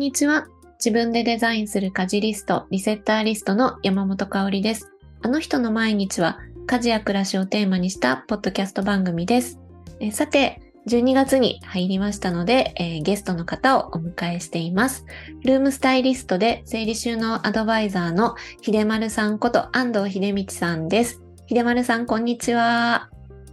[0.00, 0.48] にちは。
[0.78, 4.90] 自分でデザインする家事リスト、リセッターリストの山本香里です。
[5.20, 9.60] あの人の毎日は家事や暮らしをテーマにしたポッドキャスト番組です。
[10.00, 15.04] えさて、12月に入りましたので、えー、ゲストの方をお迎えしています。
[15.44, 21.20] ルームスタイリストで整理収納アドバイザーの秀丸さんこと安藤秀道さんです。
[21.46, 23.10] 秀丸さん、こんにちは。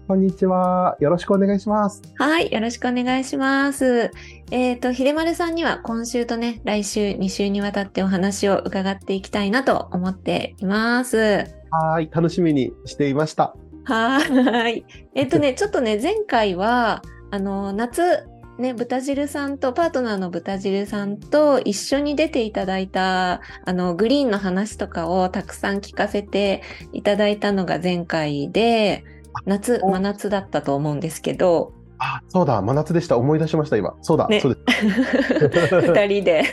[0.08, 0.96] こんにちは。
[1.02, 2.02] よろしくお願いします。
[2.18, 4.10] はい、よろしくお願いします。
[4.52, 11.44] えっ、ー、と、秀丸さんには今週とね、来週2週にわたってお話を伺っていきたいなと思っています。
[11.72, 13.54] はい、楽しみにしていました。
[13.84, 14.86] はい。
[15.14, 26.62] えっ、ー、とね、ちょっとね、前回は、あの、夏、ね、豚汁さんと、パートナーの豚汁さんと一緒に出ていただいた、あの、グリーンの話とかをたくさん聞かせて
[26.94, 29.04] いただいたのが前回で、
[29.46, 31.74] 夏、真夏だったと思うんですけど。
[32.00, 33.18] あ、そうだ、真夏でした。
[33.18, 33.96] 思い出しました、今。
[34.02, 35.82] そうだ、ね、そうです。
[35.92, 36.44] 二人で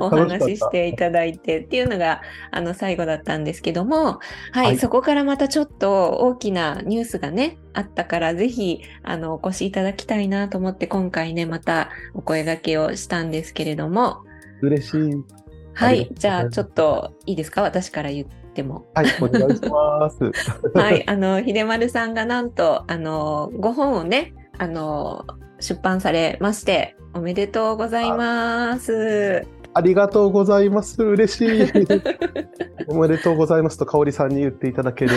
[0.00, 2.20] お話ししていただいてっていうのが、
[2.50, 4.18] あの、最後だったんですけども、
[4.50, 14.24] はい、はい、そこからまたちょっと大きなニュースがね、あったから、ぜひ、あの、お越しいただきたいなと思って、今回ね、またお声掛けをしたんですけれども。
[14.62, 15.24] 嬉しい。
[15.74, 17.62] はい、じゃあ、ちょっといいですか？
[17.62, 18.41] 私から言って。
[18.52, 18.86] っても。
[18.94, 20.30] はい、お願いします。
[20.78, 25.24] はい、あの、秀丸さんがなんと、あの、ご本をね、あの、
[25.58, 29.46] 出版されまして、おめでとうございます。
[29.74, 31.02] ありがとうございます。
[31.02, 31.68] 嬉しい。
[32.88, 35.12] おめでとうございますと、香里さんに言っていただける。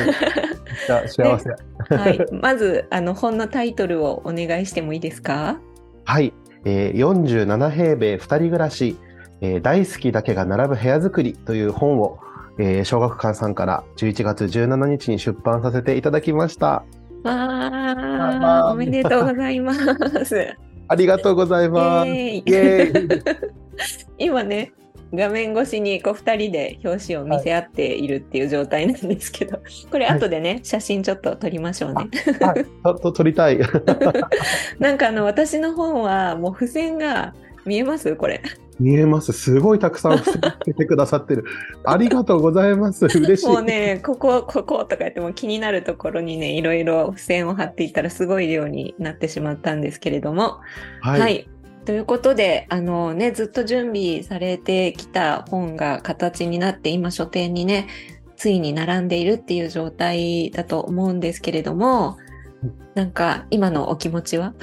[1.07, 1.49] 幸せ、
[1.95, 2.25] はい。
[2.31, 5.59] まず、あの、本のタイトルをお願いしてもいいですか？
[6.05, 6.33] はい。
[6.63, 8.95] えー、47平米2人暮らし、
[9.41, 12.17] えー、大好きだけが並ぶ部屋作りという本を
[12.57, 16.83] えー、小学館さんから11月17日に出版させていただきました。
[17.23, 20.55] わあ、おめでとうございます。
[20.87, 22.11] ありがとうございます。
[24.17, 24.71] 今ね、
[25.13, 32.09] 画面越しにこう2人で表紙を見せ合っているっていう状態なんですけど、はい、これ後でね、はい、写真ちょっと撮りましょうね。
[32.39, 33.59] はい、ちょっと撮りたい。
[34.79, 37.33] なんかあの私の本はもう付箋が
[37.65, 38.15] 見えます？
[38.15, 38.41] これ。
[38.79, 39.31] 見えます。
[39.31, 41.45] すごいたくさん付けてくださってる。
[41.85, 43.05] ありがとうございます。
[43.05, 43.47] 嬉しい。
[43.47, 50.59] もうね、ここ、こことか言っても気になるところにね、いろいろ付箋を貼っていったらすごい量になってしまったんですけれども。
[51.01, 51.49] はい、はい。
[51.85, 57.87] ということで、あのね、ずっと準備されてきた本が形になって、今書店にね、
[58.35, 62.17] ついに並んでいるっていう状態だと思うんですけれども、
[62.95, 64.53] なんか今のお気持ちは？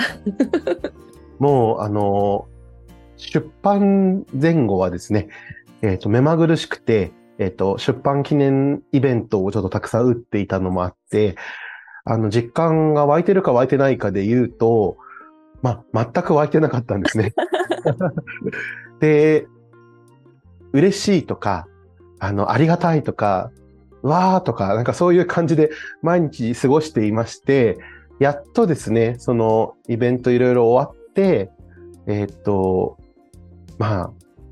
[1.38, 2.46] もう、あの、
[3.30, 5.28] 出版前後はですね、
[5.82, 11.36] えっ、ー、と、目まぐるしくて、えっ、ー、と、出版記念イベントをちょっとたくさん打っていたのもあって、
[12.04, 14.96] あの、実感が湧いてるか湧いてないかで言うと、
[15.62, 17.32] まあ、全く湧いてなかったんですね。
[19.00, 19.46] で、
[20.72, 21.68] 嬉しいとか、
[22.18, 23.52] あの、ありがたいとか、
[24.02, 25.70] わーとか、なんかそういう感じで
[26.02, 27.78] 毎日過ごしていまして、
[28.18, 31.50] やっとですね、そのイベントいろいろ終わって、
[32.06, 32.98] えー、っと、
[33.78, 34.10] まあ、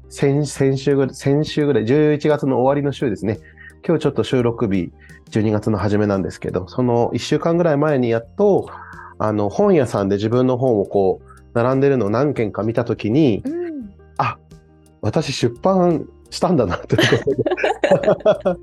[0.08, 3.38] 先先週ぐらい、先週ぐらい、11月の終わりの週ですね。
[3.86, 4.92] 今日ちょっと収録日、
[5.30, 8.68] 12月の初めなんですけど、その1週間ぐらい前にやっと、
[9.18, 14.38] あの、本屋さんで自分の本をこう、並んでるのを何件か見たときに、うん、あ、
[15.00, 18.58] 私出版したんだなということで、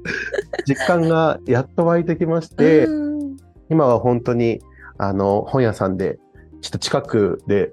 [0.67, 3.37] 実感がやっと湧いてきまして、うん、
[3.69, 4.61] 今は本当に、
[4.97, 6.17] あの、本屋さんで、
[6.61, 7.71] ちょっと近くで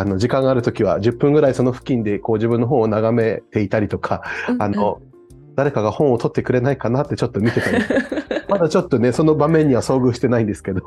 [0.00, 5.00] あの、時間があるときは10分ぐらいその付近でこう自分の本を眺めていたりとか、うんうん、あの、
[5.56, 7.84] 誰かが本を取ってくれないかなってちょっと見てたり、
[8.48, 10.82] まだちょっとね、その場面には遭遇してないんですけど、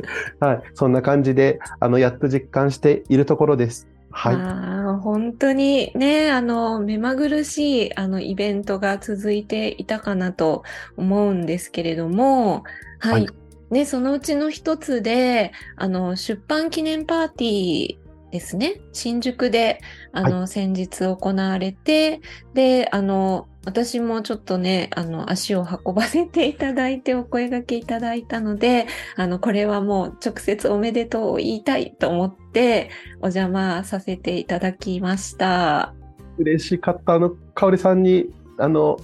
[0.40, 3.88] はい、そんな感じで、あの、やっと実感しているところです。
[4.10, 4.36] はい。
[4.36, 10.62] あ本当にね、あの、目まぐるしい、あの、イベントが続いていたかなと
[10.96, 12.64] 思うんですけれども、
[12.98, 13.12] はい。
[13.12, 13.28] はい、
[13.70, 18.80] ね、そのうちの一つで、あの、出版記念パーティーですね。
[18.92, 19.80] 新宿で、
[20.12, 22.20] あの、はい、先日行われて、
[22.54, 28.86] で、あの、私もちょっとね、あの、足を運ばせていただいてお声掛けいただいたので、
[29.16, 32.90] あの、これはもう直接おめでとうを言いたいと思って、
[33.20, 35.94] お邪魔させていただきました。
[36.38, 37.14] 嬉しかった。
[37.14, 38.26] あの、かおりさんに、
[38.58, 38.96] あの、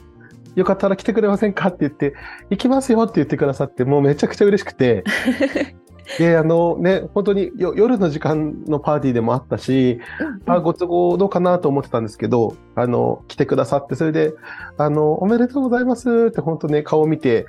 [0.54, 1.68] よかったら来てくれませんか？
[1.68, 2.14] って言って、
[2.48, 5.04] 行きますよって言ってくださって、もうめちゃくちゃ嬉しくて、
[6.18, 10.00] で、あのね、本当に夜の時間のパーティーでもあったし、
[10.46, 14.34] うん、あご都合どうかなと思ってたんですけど、あの、来てくださって、それで、
[14.76, 17.46] あの、おめでとうございますって本当ね、顔見て、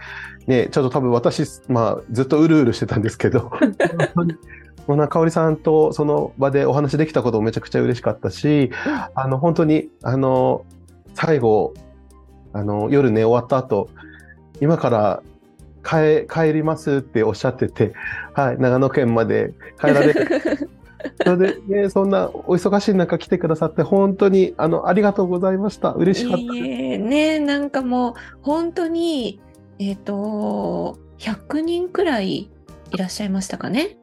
[0.48, 3.52] ね、ちょっと多分私、まあ、ずっとうるうるしてたんですけど、
[4.88, 8.72] もうな、かおりさんとその場でお話できたこともめちゃくちゃ嬉しかったし、
[9.16, 10.66] あの、本当に、あの、
[11.14, 11.74] 最後、
[12.54, 13.90] あの、夜ね、終わった後、
[14.62, 15.24] 今から
[15.86, 17.94] 帰帰りますっておっしゃってて、
[18.34, 20.70] はい、長野県まで帰られる。
[21.24, 25.92] それで、ね、そんなお忙しい中来てくださって、本当にあのありがとうございました。
[25.92, 29.40] 嬉しかったね、なんかもう本当に、
[29.78, 32.50] えっ、ー、と、100人くらい
[32.92, 33.98] いらっしゃいましたかね？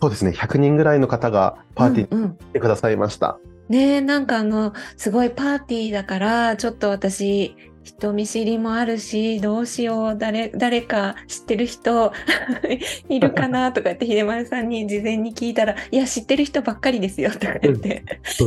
[0.00, 3.38] そうですね、100人ぐらいの方がパーティーに来てくださいました。
[3.68, 7.56] うんうん、ねなんかあの、すごいパーティーだから、ちょっと私、
[7.88, 12.12] 人見知りもあるし、どうしよう、誰、誰か知ってる人
[13.08, 18.04] いるかなとか言って、秀丸さんに事前に聞いたら、いや、知ってる人ばっかりですよとか言って、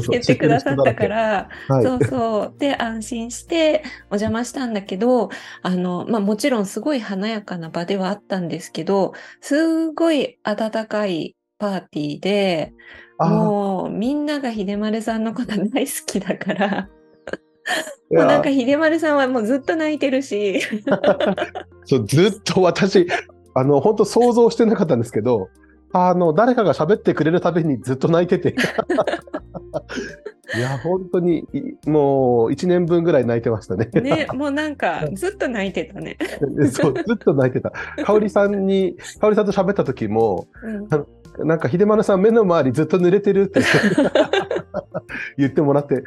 [0.10, 2.60] 言ってくださったから、はい、そうそう。
[2.60, 5.30] で、安心してお邪魔したんだけど、
[5.64, 12.74] あの、まあもちろんすごい華やかな場ではあったんですけど、すごい温かいパーティーで、
[13.20, 16.90] もうみんなが秀丸さんのこと大好きだから
[18.12, 20.62] もうなんか秀丸さんはもうずっと泣いてるし
[21.86, 23.08] そうずっと私
[23.54, 25.50] あの本当想像してなかったんですけど
[25.94, 28.56] あの誰かが喋ってくれるたびにずっと泣いてて
[30.56, 31.46] いや本当に
[31.86, 33.90] もう1年分ぐらい泣いてましたね。
[33.94, 36.18] ねもうなんかずっと泣いてたね。
[36.72, 37.72] そうずっと泣いてた。
[38.04, 43.62] 香織さんに香織さんと喋った時も、うん、なんか秀丸さん目の周りずっと濡れてるって
[45.38, 46.04] 言ってもらって、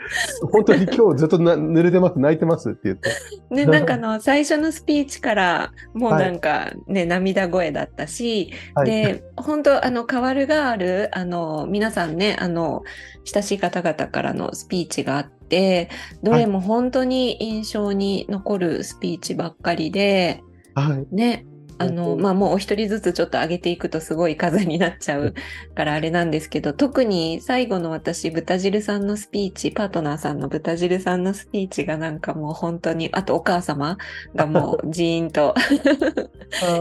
[0.52, 3.10] 本当に今日ずっとな 濡れてます、泣いてますって言って。
[3.50, 12.82] ね、 なんかの最初のスピーチからもうなんかね、はい、涙声だったし、はい、で、本当あの、変わるがある、あの、皆さんね、あの、
[13.24, 15.88] 親しい方々からのスピーチがあって、
[16.22, 20.42] どれも本当に印象に残るスピーチばっかりで、
[20.74, 21.46] はい、ね、
[21.78, 25.34] あの、まあ、もうお一人ずつちょっと上げていくとすごい数になっちゃう
[25.74, 33.98] からあれなんですけど、特に最後の私、豚汁さんのスピーチ、パートナーさんの豚汁さんのスピーチがなんかもう本当に、あとお母様
[34.34, 35.54] がもう ジーンと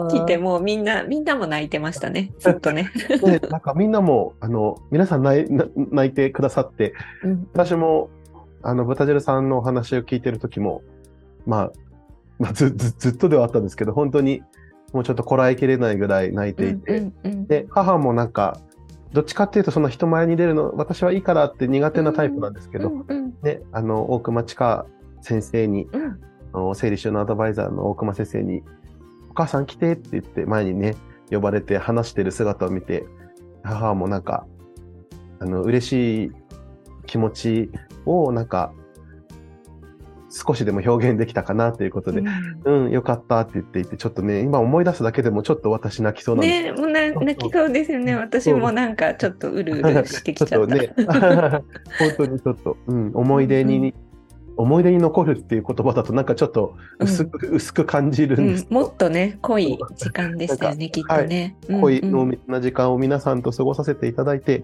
[0.10, 2.92] 来て、もうみんな、みんなも泣いてましたね、ずっとね。
[3.24, 5.48] ねなんかみんなも、あの、皆さん泣
[6.10, 6.94] いてくださって、
[7.24, 8.10] うん、私も、
[8.62, 10.82] あの、豚汁さんのお話を聞いてる時も、
[11.46, 11.72] まあ、
[12.40, 14.42] まあ、ずずずっとではあったんですけど、本当に
[14.94, 18.60] もうちょっとこらえきれないぐらい泣いていて、うんうんうん、で母もなんか
[19.12, 24.86] どっちかっていうとその人前に出るの私はいいからって苦手なタイプなんですけど、うんうん、ね、あの大熊千佳
[25.22, 25.88] 先生に、
[26.54, 28.64] うん、整理収納アドバイザーの大熊先生に
[29.30, 30.96] 「お母さん来て」って言って前にね
[31.30, 33.06] 呼ばれて話してる姿を見て
[33.64, 34.46] 母もなんか
[35.40, 36.32] あの嬉しい
[37.06, 37.72] 気持ち
[38.06, 38.74] をなんか
[40.34, 42.22] 少しでも表現できたかなということで、
[42.66, 46.64] うん、うん、よかったって言っていて、ちょっとね、今思い出すだけでもちょっと私泣きそうなんです。
[46.64, 48.16] ねもう泣きそうですよね。
[48.16, 50.76] 私もなんかちょっとうるうるしてきちゃった。
[50.76, 53.94] ね、 本当にちょっと、うん、思い出に、うん
[54.56, 64.64] 思い出に残るっていう言葉だとなんかちょっと薄くうん、薄く感じるんです、うん、もっとね濃い時間でしたよねきっとね、はい、濃い濃な時間を皆さんと過ごさせていただいて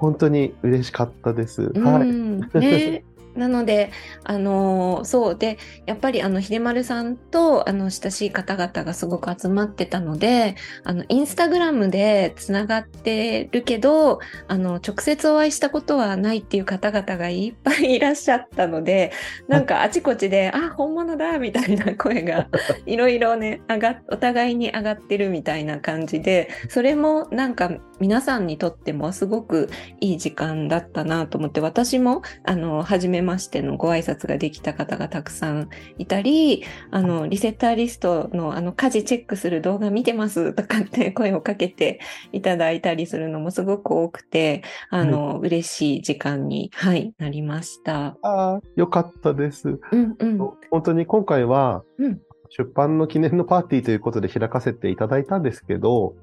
[0.00, 1.72] 本当に嬉しかったです。
[1.78, 2.10] はい。
[2.58, 3.04] ね、
[3.34, 3.90] なので、
[4.24, 5.36] あのー、そう。
[5.36, 19.12] で、やっぱりあの、秀丸さんと、あの、親しい方々がすごく集まってたので、あの、インスタグラムでつながってるけど、あの、直接お会いしたことはないっていう方々がいっぱいいらっしゃったので、
[19.48, 22.48] なんかあちこちで、あ、本物だみたいな声が、
[22.86, 29.68] いろいろね、上が、お互いに上がってるみたいな感じで、それもなんか皆さんにとってもすごく
[30.00, 42.00] いい時間だったなと思って、私も、あの、初めましてのご挨拶ができた方がたくさんいたり、あの、リセッターリストのあの、家事チェックする動画見てますとかって 声をかけて
[42.32, 48.16] いただいたりするのもすごく多くて、あの、うん、嬉しい時間に、はい、なりました。
[48.22, 49.78] ああ、よかったです。
[49.92, 50.38] うんうん。
[50.70, 56.14] 本当に今回は、うん、出版の記念のパーティーということで開かせていただいたんですけど、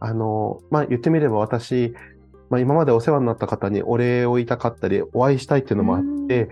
[0.00, 1.94] あの、まあ、言ってみれば私、
[2.50, 6.48] まあ、今までお世話になった方にお礼を言いたかったり、お会いしたいっていうのもあって、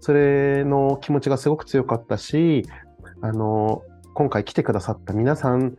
[0.00, 2.66] それの気持ちがすごく強かったし、
[3.20, 3.82] あの、
[4.14, 5.76] 今回来てくださった皆さん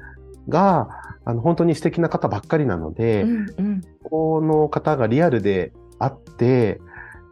[0.48, 0.90] が、
[1.26, 6.82] あの、本当に素敵な方ばっかりなので、うんうん、この方がリアルで会って、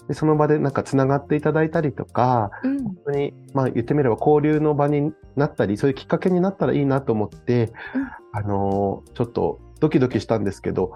[0.08, 10.94] でその場でなんか繋がっていただいたりとか、うん、本当に、まあ言ってみれば交流の場になったり、そういうきっかけになったらいいなと思って、うん、あの、ちょっとドキドキしたんですけど、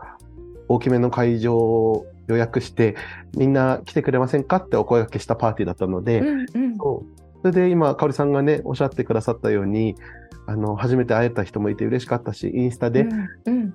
[0.67, 2.95] 大きめの会場を予約して、
[3.37, 7.21] みんな来てくれませんかってお声掛けしたパーティーだったので、うんうん、そう。
[7.41, 9.95] それで今、かおりさんがね、おっしゃってくださったように、
[10.47, 13.73] あの、初めて会えた人もいて嬉しかったし、インスタで、うんうん、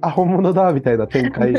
[0.00, 1.54] あ、本物だみたいな展開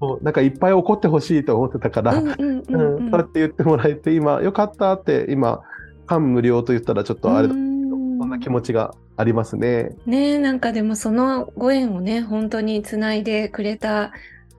[0.00, 5.60] を、 なんかいっぱい起こってほしいと思ってたから、そうやって言ってもらえて、今、よかったって、今、
[6.06, 8.18] 感無量と言ったらちょっとあれだけど、うん。
[8.18, 9.96] そんな気持ちがありますね。
[10.06, 14.12] ねえ、なんかでもそのご縁をね、本当につないでくれた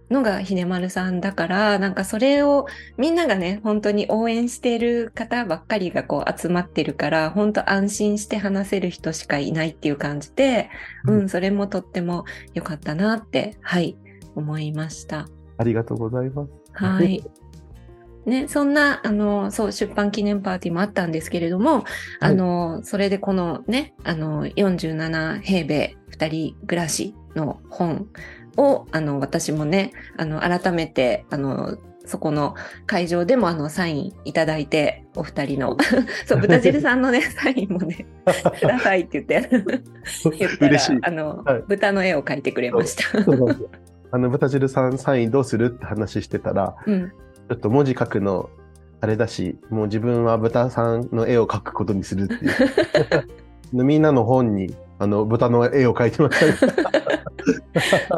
[0.09, 2.65] のが秀丸さんだから、なんかそれを
[2.97, 10.69] みんながね、本当に応援している方ばっかりがこう集まってるから、本当安心して話せる人しかいないっていう感じで、
[11.07, 13.97] う、うんそれもとっても良かったなって、はい、
[14.35, 15.27] 思いました。
[15.57, 16.51] ありがとうございます。
[16.73, 17.23] はい。
[18.27, 21.85] ね、そんな、あの、そう、出版記念パーティーもあったんですけれども、
[22.19, 28.07] あの、それでこのね、あの、47平米二人暮らしの本
[28.57, 32.55] を、あの、私もね、あの、改めて、あの、そこの
[32.85, 35.77] 会場でもあのサインいただいて、お二人の、
[36.25, 38.05] そう、豚汁さんのね、サインもね、
[38.59, 39.49] くださいって言って、
[40.37, 40.99] 言ったら嬉しい、。
[41.01, 43.19] あの、はい豚の絵を描いてくれました。
[44.11, 47.11] あの、豚汁さんサインどうするって話してたら、うん。
[47.49, 48.49] ちょっと文字書くの
[48.99, 52.51] あれだし、もう自分は豚さんの絵を描くことにするっていう。
[53.73, 57.17] で みんなの本にあの豚の絵を描いてましたね。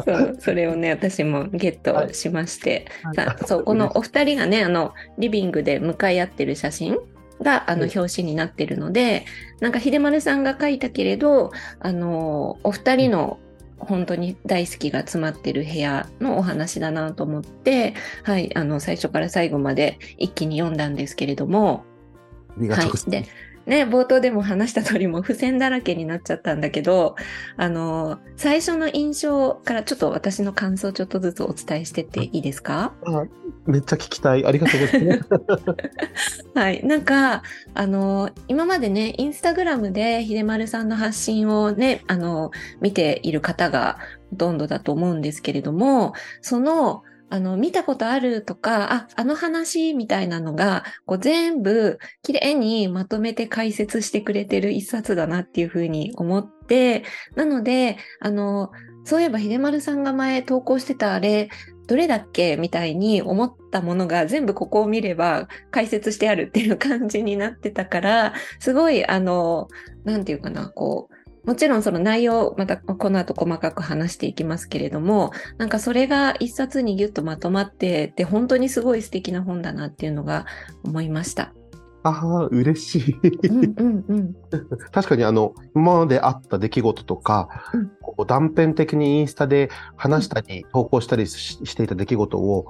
[0.05, 6.98] そう、それをね、私もゲットしまして、はいさそう、このお二人がね、あの、リビングで向かい合ってる写真
[7.41, 9.25] が、あの、はい表紙になってるので、
[9.59, 13.39] なんか、秀丸さんが書いたけれど、あの、お二人の
[13.79, 17.93] 本当に大好きが詰まってる部屋のお話だなと思って、
[18.24, 21.83] はい、あの、最初から最後まで一気に読んだんですけれども、
[22.57, 23.49] ありがとうございでます。
[23.70, 27.16] ね、冒頭でも話した通りもう付箋だらけになっちゃったんだけど、
[27.56, 32.94] あの、最初の印象からちょっと私の感想をちょっとずつお伝えしてっていいですか？
[33.06, 33.24] あ
[33.68, 34.44] めっちゃ聞きたい。
[34.46, 36.46] ありがとうございます。
[36.56, 36.84] はい。
[36.84, 37.44] なんか、
[37.76, 42.50] あの、今までね、インスタグラムで秀丸さんの発信をね、あの、
[42.82, 44.00] 見ている方が
[44.32, 57.03] ほとんどだと思うんですけれども、その、あの、見たことあるとか、あ、あの話みたいなのが、こう全部綺麗にまとめて解説してくれてる一冊だなっていうふうに思って、
[57.36, 58.71] なので、あの、
[59.03, 61.50] そういえば秀丸さんが前投稿してたあれ、
[61.88, 69.67] どれだっけみたいに思ったものが全部ここを見れば解説してあるっていう感じになってたから、すごい、あの、
[70.03, 71.15] なんていうかな、こう、
[71.50, 80.46] もちろんその内容、またこの後細かく話していきますけれども、なんかそれが一冊にギュッとまとまってて、本当にすごい素敵な本だなっていうのが
[80.84, 81.51] 思いました。
[82.03, 83.20] ああ、嬉しい。
[83.50, 84.36] うんうんうん。
[84.94, 92.68] 確かにあの、今まであった出来事とか、うんこう断片的にインスタで話したり、投稿したりししていた出来事を、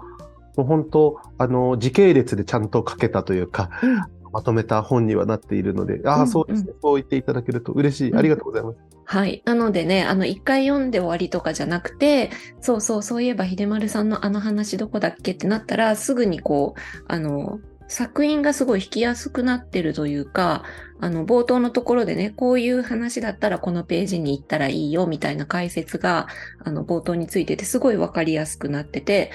[0.56, 8.12] もう本当、あの、時系列でちゃんと書けたというか、うんまとめた本にはなっているので、ああ、うんそうですね、そう言っていただけると嬉しい。
[8.12, 8.78] うんありがとうございます。
[9.06, 9.42] はい。
[9.44, 12.30] なのでね、あの、一回読んで終わりとかじゃなくて、
[12.62, 20.64] そうそう、そういえば秀丸さんのあの話どこだっけってなったら、すぐにこう、あの、作品がすごい引きやすくなってるというか、
[21.02, 26.28] あの、冒頭のところでね、こういう話だったらこのページに行ったらいいよ、みたいな解説が、
[26.64, 29.32] あの、冒頭についてて、すごいわかりやすくなってて、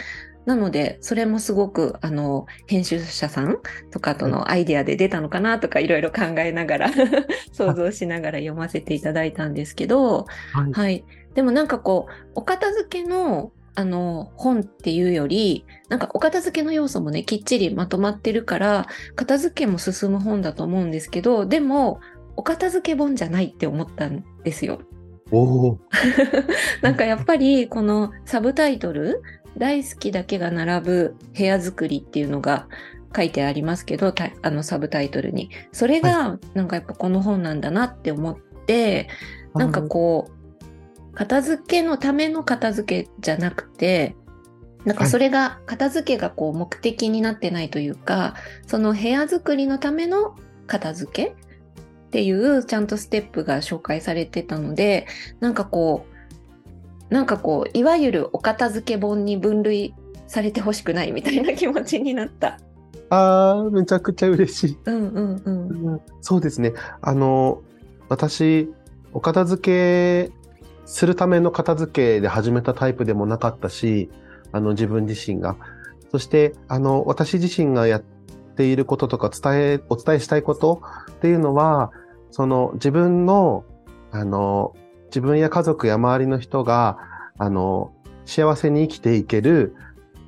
[0.47, 3.59] なので、それもすごく、あの、編集者さん
[3.91, 6.91] とかとのアイデアで出たのかなとか、いろいろ考えながら、
[7.53, 10.73] 想像しながら読ませていただいたんですけど、はい。
[10.73, 11.05] はい。
[11.35, 18.87] でもなんかこう、お片付けの、あの、本っていうより、なんかお片付けの要素もね、きっちりまとまってるから、
[19.17, 22.01] 片付けも進む本だと思うんですけど、でも、
[22.37, 24.81] お片付け本じゃないって思ったんですよ。
[26.83, 29.23] なんかやっぱり、このサブタイトル、
[29.57, 32.67] 大好きだけが並ぶ部屋作りっていうのが
[33.15, 35.51] 書いてありますけど、たあのサブタイトルに。
[35.73, 39.09] それが、なんかやっぱこの本なんだなって思って、
[39.55, 44.17] なんかこう、片付けのための片付けじゃなくて、
[44.85, 48.35] なんかそれが、片付けがこう目的になってないというか、
[48.67, 50.35] その部屋作りのための
[50.67, 51.35] 片付けっ
[52.11, 55.07] ていうちゃんとステップが紹介されてたので、
[55.41, 56.14] なんかこう、
[57.15, 59.95] なんかこう、いわゆるお片付け本に分類
[60.27, 62.59] されてほしくないみたいな気持ちになった。
[63.09, 64.79] ああ、めちゃくちゃ嬉しい。
[64.87, 65.69] うんうんうん。
[65.93, 66.73] うんそうですね。
[67.03, 67.63] あの、
[68.09, 68.69] 私、
[69.13, 70.33] お片付け
[70.87, 74.11] するための片付けで始めたタイプでもなかったし、
[74.51, 75.57] あの、自分自身が。
[76.11, 78.03] そして、あの、私自身がやっ
[78.57, 81.93] ていることとか伝え、お伝えしたいことっていうのは、
[82.33, 83.65] その自分の、
[84.11, 84.75] あの、
[85.15, 86.99] 自分や家族や周りの人が、
[87.39, 87.93] あの、
[88.25, 89.77] 幸せに生きていける、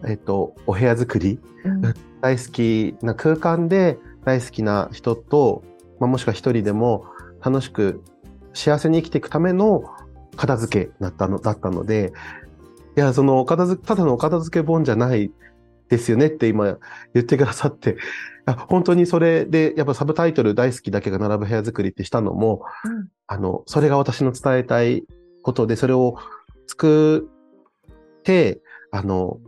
[0.07, 1.83] えっと、お部屋作り、うん。
[2.21, 5.65] 大好きな空間で大好きな人と、
[5.99, 7.05] まあ、もしくは一人でも
[7.45, 8.05] 楽しく
[8.55, 9.83] 幸せに生きていくための
[10.37, 12.13] 片付けだったのだったので、
[12.97, 15.33] や、その、片付ただのお片付け本じゃない
[15.89, 16.79] ですよねって今
[17.15, 17.97] 言ってくださって、
[18.69, 25.05] 本当にそれで、やっぱサブタイトル大好きだけが並ぶ部屋作りってしたのも、うん、あの、それが私の伝えたい
[25.43, 26.17] ことで、それを
[26.69, 27.29] 作
[28.21, 28.61] って、
[28.93, 29.39] あの、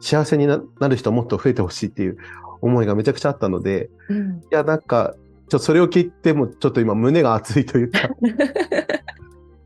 [0.00, 2.18] 幸せになる人もっと増えてほしいっていう
[2.60, 5.14] 思いがめちゃくちゃあったので、うん、いや、なんか、
[5.48, 8.08] ちょっとそれを聞いても、ちょっと今胸が熱いというか、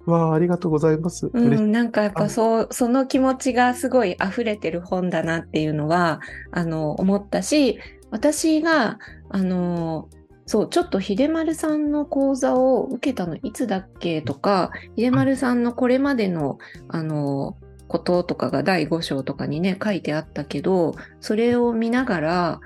[0.07, 1.31] わあ、ありがとうございます。
[1.33, 7.79] うん、なんかやっぱそう、その気持ちがすごい溢れてる本だなっていうのは、あの、思ったし、
[8.11, 8.99] 私が、
[9.31, 10.09] あの、
[10.47, 17.57] そう、ちょっと秀丸さんの講座を受けたのいつだっけとか、秀丸さんのこれまでの、あの、
[17.89, 22.61] こととかが第5章とかにね、書いてあったけど、それを見ながら、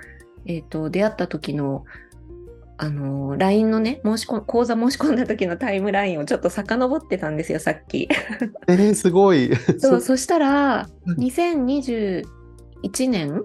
[0.45, 1.83] えっ、ー、と、出会った時の
[2.79, 8.07] あの、LINE のね、申し込講座申し込んだ時のタイムラインをちょっと遡ってたんですよ、さっき。
[8.67, 9.51] えー、すごい。
[9.79, 12.25] そう、 そしたら、2021
[13.09, 13.43] 年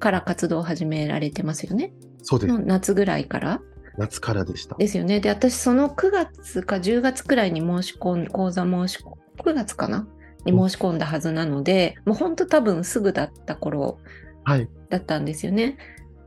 [0.00, 1.92] から活動を始められてますよね。
[2.22, 2.58] そうです。
[2.58, 3.60] 夏ぐらいから
[3.98, 4.74] 夏からでした。
[4.76, 5.20] ですよね。
[5.20, 9.12] で、私、その9月か10月くらいに申し込ん、講座申し込ん、
[9.52, 10.08] 9月かな？
[10.44, 13.98] に申し込んだはずなので、もう本当多分すぐだった頃
[14.88, 15.76] だったんですよね。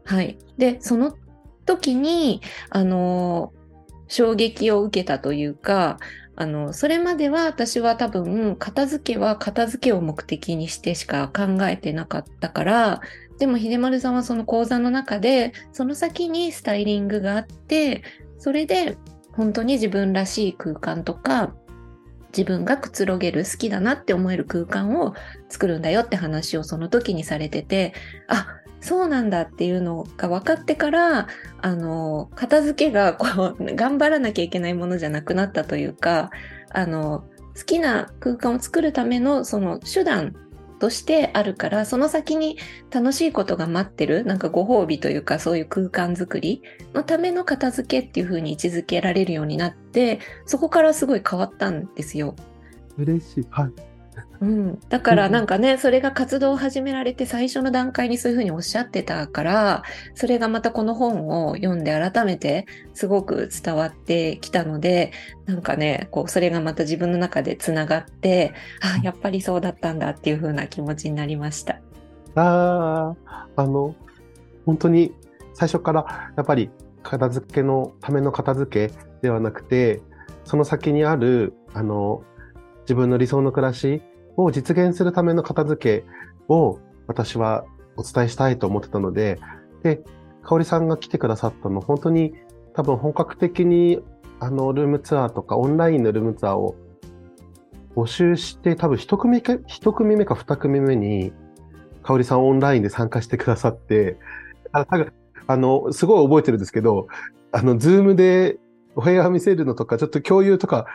[0.06, 0.38] はい。
[0.58, 1.18] で、その
[1.66, 3.54] 時に、あの、
[4.08, 6.00] 衝撃を受けたというか、
[6.36, 13.02] あの、それまでは私は多分、片付けは片付けを目的にしてしか考えてなかったから、
[13.40, 18.04] でも秀丸さんはその講座の中で、その先にスタイリングがあって、
[18.38, 18.98] それで
[19.34, 21.54] 本当に自分らしい空間とか、
[22.36, 25.14] 自分がくつろげる好きだなって思える空間を
[25.48, 27.94] 作るんだよって話をその時にされてて、
[28.28, 28.48] あ、
[28.86, 31.28] そうなんだっていうのが分かってから
[31.60, 36.30] あの片付けがこう頑張らなきゃいけないものじゃなくなったというか
[36.70, 37.26] あの
[37.58, 40.36] 好きな空間を作るためのその手段
[40.78, 42.60] としてあるからその先に
[42.92, 46.62] 楽しいことが待ってるなんかご褒美というかそういう空間づくり
[46.94, 52.36] のための片付けっていう風に位置づけられるようになってそこからすごい変わったんですよ。
[53.00, 53.48] 嬉しい。
[53.50, 53.95] はい。
[54.42, 65.12] うん、だからなんかね、それが活動を始められて最初の段階にそういうふうにおっしゃってたからそれがまたこの本を読んで改めてすごく伝わってきたので
[65.46, 71.80] なんかねこうそれがまた自分の中でつながってあやっぱりそうだったんだっていうふうな気持ちになりました。
[72.36, 73.16] あ
[73.56, 73.96] あの
[74.66, 75.14] 本当に
[75.54, 76.70] 最初からやっぱり
[77.04, 80.02] 片付けのための片付けではなくて
[80.44, 82.24] その先にあるあの
[82.86, 84.02] 自分の理想の暮らし
[84.38, 86.06] を実現するための片付け
[86.48, 87.66] を私は
[87.98, 89.40] お伝えしたいと思ってたので、
[89.84, 90.02] で、
[90.44, 92.34] 香織さんが来てくださったの、本当に
[92.74, 94.00] 多分本格的に
[94.40, 96.76] あのルームツアーとかオンラインのルームツアーを
[97.96, 101.34] 募集して多分一組、一組目か二組目に
[102.04, 104.18] 香織さんオンラインで参加してくださって、
[104.72, 104.86] あ
[105.48, 107.08] あの、すごい覚えてるんですけど、
[107.52, 108.58] あの、ズームで
[108.96, 110.86] お部屋見せるのとか、ちょっと共有とか、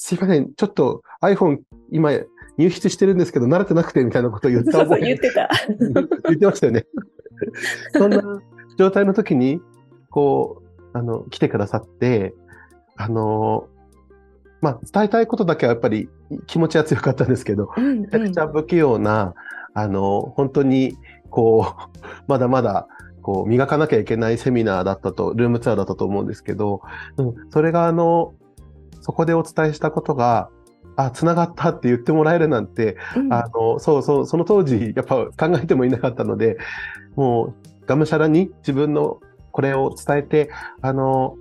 [0.00, 1.58] すいません、ちょっと iPhone
[1.90, 2.12] 今
[2.56, 5.48] 入室してるんですけど、慣れてなくてみたいなことを言ったそうそう、言ってた。
[6.28, 6.86] 言ってましたよね。
[7.94, 8.22] そんな
[8.78, 9.60] 状態の時に、
[10.08, 10.62] こ
[10.94, 12.32] う、あの、来てくださって、
[12.96, 13.66] あの、
[14.60, 16.08] まあ、伝えたいことだけはやっぱり
[16.46, 19.34] 気持ちは強かったんですけど、めちゃくちゃ不器用な、
[19.74, 20.96] あの、本当に、
[21.28, 22.86] こう、まだまだ、
[23.20, 26.82] こう、磨かなきゃいけないセミナーだったと、ルームツアーだったと思うんですけど、
[27.16, 28.34] うん、それがあの、
[29.08, 30.50] そこでお伝えしたことが、
[30.94, 36.58] あ、繋がったって言ってもらえるなんて、うん、あの、そうそう、その当時、やっぱ考えてもいなかったので、
[37.16, 39.18] もう、がむしゃらに自分の
[39.50, 40.50] これを伝えて、
[40.82, 41.36] あの、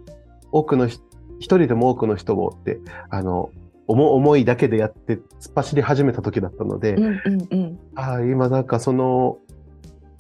[0.54, 1.02] 多くの一
[1.40, 3.50] 人でも多くの人をって、あの、
[3.86, 9.40] 思いだけでやって突っ走り始めた時だったので、うんうんうん、あ今なんかその、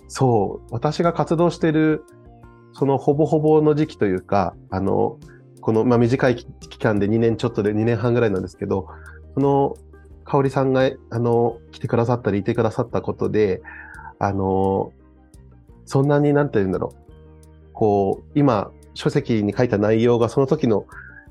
[0.09, 2.03] そう、私が活動してる、
[2.73, 5.17] そのほぼほぼの時期というか、あの、
[5.67, 8.87] この、まあ、短い期間で2年ちょっとで2年半ぐらいなんですけど、
[9.33, 9.75] その、
[10.23, 13.61] 香織さんが、あの、来てくださったりいてくださったことで、
[14.17, 14.93] あの、
[15.85, 17.73] そんなになんて言うんだろう。
[17.73, 20.85] こう、今、書籍に書いた内容がその時の、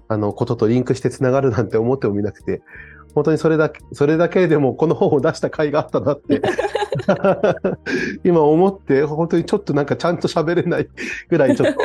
[0.07, 2.61] あの、こととリンクして繋がる なんて思ってもみなくて、
[3.15, 6.43] 本当にそれだけ、それだけでもこの本を出した甲斐があったなって
[8.23, 10.89] 今思って、本当にちょっとなんかちゃんと喋れない
[11.31, 11.81] ぐらいちょっと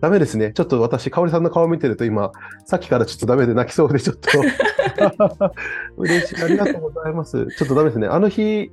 [0.00, 0.52] ダメですね。
[0.52, 2.32] ちょっと私、香織さんの顔見てると今、
[2.66, 4.28] さっきからちょっとダメで泣きそうで、ちょっと
[5.96, 6.42] 嬉しい。
[6.42, 7.46] ありがとうございます。
[7.56, 8.06] ちょっとダメですね。
[8.06, 8.70] あの日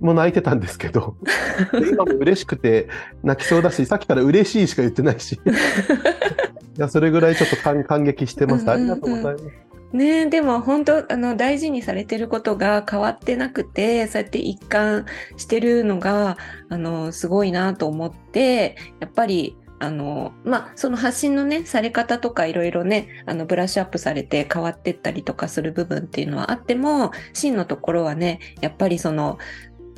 [0.00, 1.16] も泣いてたんですけど、
[1.90, 2.88] 今も嬉しくて
[3.22, 5.40] 泣きそうだし、さっきから嬉しいしか言ってないし。
[6.76, 8.68] いや、それぐらいちょっと感感激してます。
[8.68, 9.44] ありがとうございます。
[9.94, 15.06] ねでも本当あの大事にされてることが変わってなくてそうやって一貫
[15.36, 16.36] してるのが
[16.68, 29.38] あのすごいなと思ってやっぱりあのまあその発信のねされ方とかいろいろねあのブラッシュアップされて変わってったりとかする部分っていうのはあっても真のところはねやっぱりその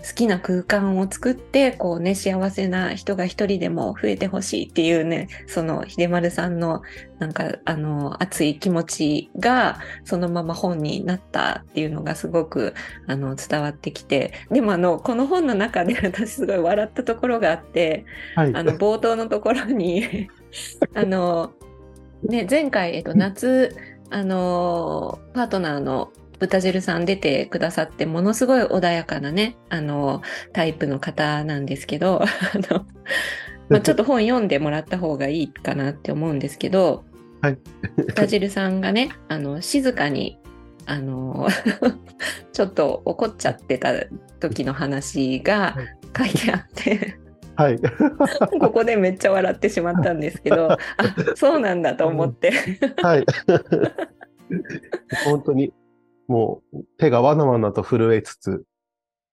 [0.07, 6.83] 好きな空間を作ってこうね幸せな人が一人でも増えてほしいっていうねその秀丸さんの
[7.19, 12.75] なんかあの熱い気持ちがそのまま本になったっていうのがすごく
[13.09, 14.33] あの伝わってきて。
[14.51, 18.05] でもあのこの本の中で 私すごい笑ったところがあって、
[18.37, 20.29] はい、あの冒頭のところに
[20.95, 21.53] あの
[22.23, 23.75] ね前回、えっと、夏
[24.11, 30.22] あのパートナーの豚汁さん出てくださってものすごい穏やかなねあの
[30.53, 32.29] タイプの方なんですけど あ
[32.72, 32.87] の、
[33.68, 37.05] まあ、ちょっと本読んでもらった方がいいかなって思うんですけど、
[37.40, 37.59] はい、
[38.09, 40.38] 豚汁さんがねあの静かに
[40.87, 41.49] あの
[42.53, 43.92] ちょっと怒っちゃってた
[44.40, 45.77] 時の話が
[46.16, 47.18] 書いてあって。
[47.57, 47.79] はい、
[48.61, 50.79] ここでめっちゃ笑ってしまったんですけど、あ
[51.37, 52.53] そうなんだと思って。
[53.03, 53.25] はい。
[55.25, 55.72] 本当に
[56.29, 58.65] もう手がわなわなと震えつつ、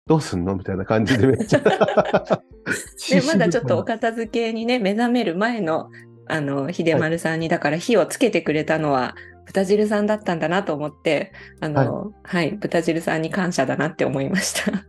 [0.07, 3.21] どうすんのみたいな感じでめっちゃ で。
[3.25, 5.89] まだちょっとお片付けにね、目覚める前の、
[6.27, 14.85] あの、秀丸さんに、だから火をつけてくれたのは、豚汁さんだったんだなと思って、あの、はい、はい、豚汁さんに感謝だなって思いました。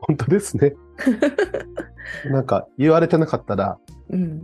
[0.00, 0.74] 本当ですね。
[2.30, 3.78] なんか言われてなかったら、
[4.10, 4.42] うん、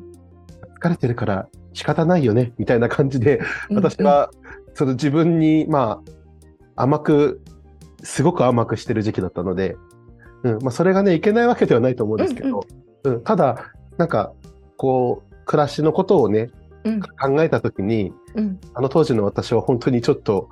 [0.80, 4.30] 疲れてるから仕方ないよねみたいな感じで、私は
[4.74, 6.12] その自分にまあ
[6.76, 7.40] 甘く、
[8.02, 9.76] すごく甘くしてる時期だったので、
[10.42, 12.64] うんまあ、それがね、いけないわけではないと思うんですけど、
[13.04, 14.32] うん、うん、ただ、なんか、
[14.76, 16.50] こう、暮らしのことをね、
[16.84, 20.48] うん、考えたときに、うん、あの当時の私は本当にちょっと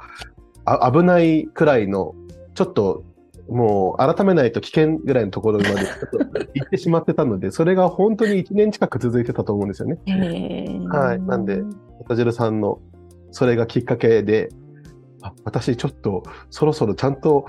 [0.64, 2.14] あ危ないくらいの、
[2.54, 3.04] ちょっと
[3.48, 5.70] もう改めないと危険ぐらいのところまで
[6.54, 9.98] 行ってしまってたので、それが本当に1年近く続いてたと思うんですよね。
[10.88, 11.22] はい。
[11.22, 11.62] なんで、
[12.08, 12.80] 田汁さんの
[13.32, 14.50] それがきっかけで、
[15.22, 17.46] あ私ちょっとそろそろちゃんと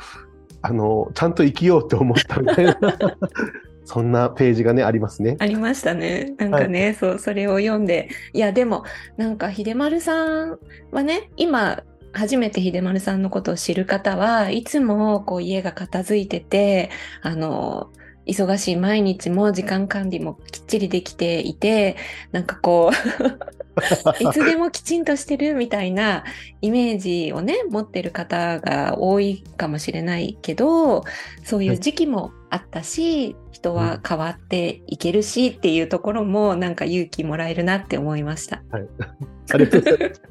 [0.61, 2.77] あのちゃんと生きようって思ったみたいな
[3.85, 5.37] そんなページがねありますね。
[5.39, 6.33] ありましたね。
[6.37, 8.83] なんかね、はい、そうそれを読んでいやでも
[9.17, 10.59] なんか秀丸さん
[10.91, 16.89] はね今初めて秀丸さんのことを知る方はいつもこう家が片付いてて
[17.21, 17.89] あの
[18.27, 21.95] 忙しい毎日も時間管理もきっちりできていて
[22.31, 23.60] なんかこう
[24.19, 26.23] いつでもきちんとしてるみたいな
[26.61, 31.03] イメージをね持ってる方が多いかもしれないけど
[31.43, 38.61] そういう時期もあったし、はい、人は変わっていけるしっていうところもなんか勇気もらえるなって思いました。
[38.71, 38.87] はい、
[39.53, 40.21] ありがとうございます。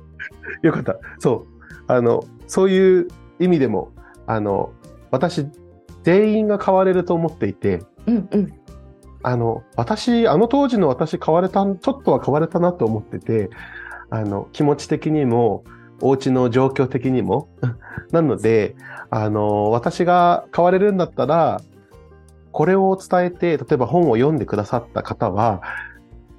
[0.63, 0.99] よかった。
[1.19, 1.47] そう
[1.87, 3.93] あのそういう意味でも
[4.27, 4.73] あの
[5.11, 5.47] 私
[6.03, 8.60] 全員が変われると思っていて、うんうん、
[9.23, 13.51] あの、私、あの当時の私変われた、ちょっとは変われたなと思ってて、
[14.11, 15.65] あの、気持ち的にも、
[16.03, 17.49] お家の状況的にも。
[18.11, 18.75] なので、
[19.11, 21.61] あの、私が変われるんだったら、
[22.53, 25.63] これを伝えて、例えば本を読んでくださった方は、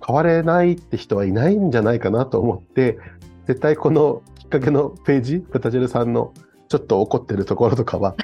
[0.05, 2.97] 変われないって人はいないんじゃないかなと思って、
[3.45, 6.33] 絶対このきっかけのページ、ブタジルさんの
[6.67, 8.15] ちょっと怒ってるところとかは、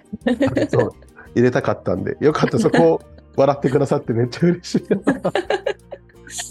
[1.35, 3.01] 入れたかったんで、よかった、そこを
[3.37, 4.83] 笑ってくださってめっちゃ嬉しい。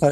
[0.01, 0.11] は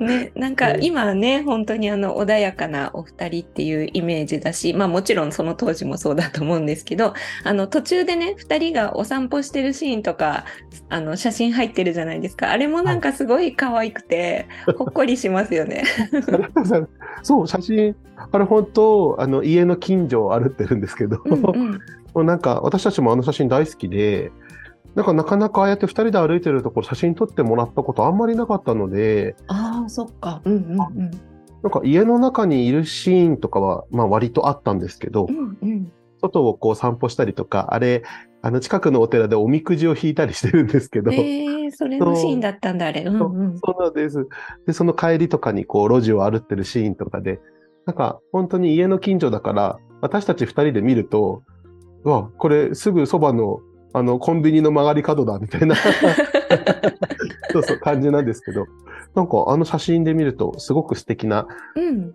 [0.00, 10.44] い、ね、なんか今ね、本当にあの穏やかなお二人っていうイメージだし、まあもちろんその当時もそうだと思うんですけど、あの途中でね、二人がお散歩してるシーンとか、
[10.90, 12.50] あの写真入ってるじゃないですか。
[12.50, 15.84] あれもなんかすごい可愛くて、ほっこりしますよね。
[17.22, 17.96] そう、写真、
[18.30, 21.80] あれ本当、あの家の近所を歩ってるんですけど、うん
[22.14, 24.30] うん、 なんか私たちもあの写真大好きで、
[24.96, 31.10] なんかなかなかああやって2人で歩いてるところ写真撮ってもらったことあんまりなかったのでああそっかうんうんうん
[31.62, 38.04] なんか家の中にいるシーンとかは、まあ、割とあったんですけど、うんうん、外をこう散歩したりとかあれ
[38.46, 41.10] あの近くのお寺でおみくじを引いたりしてるんですけど。
[41.10, 43.02] えー、それのシーンだったんだ、あれ。
[43.02, 44.28] うんうん、そうなんです。
[44.68, 47.40] で、その帰りとかにこう路地を歩ってるシーンとかで、
[47.86, 51.42] なんか本当に家の近所だから、私たち二人で見ると、
[52.04, 53.58] うわ、これすぐそばの
[53.92, 55.76] あの、コンビニの曲がり角だみたいな。
[57.52, 58.66] そうそう感じなんですけど、
[59.14, 62.14] なんかあの写真で見るとすごく素敵な、うん、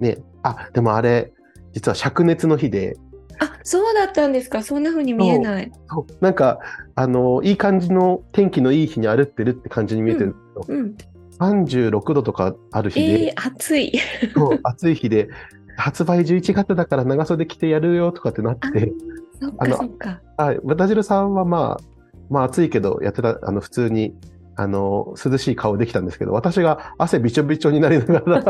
[0.00, 1.32] ね、あ、でもあれ、
[1.72, 2.96] 実は灼熱の日で、
[3.38, 4.62] あ、そうだったんですか？
[4.62, 5.70] そんな風に見えない。
[6.20, 6.58] なんか、
[6.94, 10.96] あの、いい感じの天気のいい日に歩ってるって感じに見えてるんですけど、うんうん、
[11.62, 13.92] 36度とかある日で、えー、暑い。
[14.62, 15.28] 暑い日で、
[15.76, 18.92] 発売11月だから長袖着てやるよとかってなって、
[19.40, 20.20] そっかそっか。
[20.36, 21.84] はい、バタジルさんはまあ、
[22.30, 24.14] まあ暑いけどやってた、あの普通に、
[24.56, 28.44] あの、涼しい顔できたんですけど、私が汗びちょびちょになりながら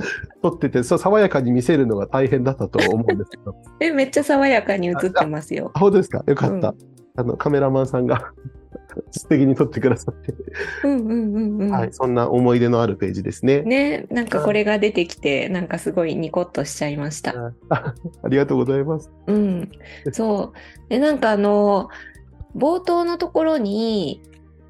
[0.42, 3.54] 撮ってて、そう、爽やかに見せるのが大変だったと思うんですけど。
[3.80, 5.70] え、めっちゃ爽やかに映ってますよ。
[5.74, 6.24] あ、本当ですか？
[6.26, 6.68] よかった。
[6.70, 6.76] うん
[7.16, 8.30] あの、カメラマンさんが
[9.10, 10.34] 素敵に撮ってくださって、
[10.84, 11.70] うんうんうんうん。
[11.70, 13.62] はい、そんな思い出のあるページですね。
[13.62, 17.34] ね、なんかこれが出てきて、なんかすごいニコッとしちゃいました。
[17.68, 19.10] あありがとうございます。
[19.26, 19.70] うん。
[20.12, 20.88] そう。
[20.88, 21.88] で、なんかあの、
[22.56, 24.22] 冒頭のところに、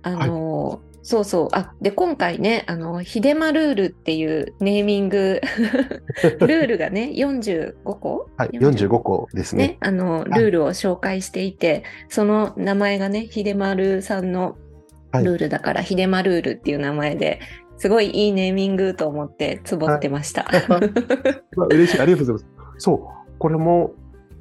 [0.03, 1.49] あの、そうそう。
[1.53, 5.41] あ、で、今回ね、あの、ヒデマルールっていうネーミング、
[6.41, 8.29] ルールがね、45個？
[8.37, 9.29] はい、45個？
[9.33, 9.69] ですね。
[9.69, 14.57] ね、あの、ルールを紹介していて、その名前がね、秀丸さんの
[15.13, 17.41] はいルールだから、秀丸ルールっていう名前で、
[17.79, 20.47] すごいいいネーミングと思って、つぼってました。
[21.57, 22.01] まあ嬉しい。
[22.01, 22.75] ありがとうございます。
[22.79, 23.39] そう。
[23.39, 23.93] これも、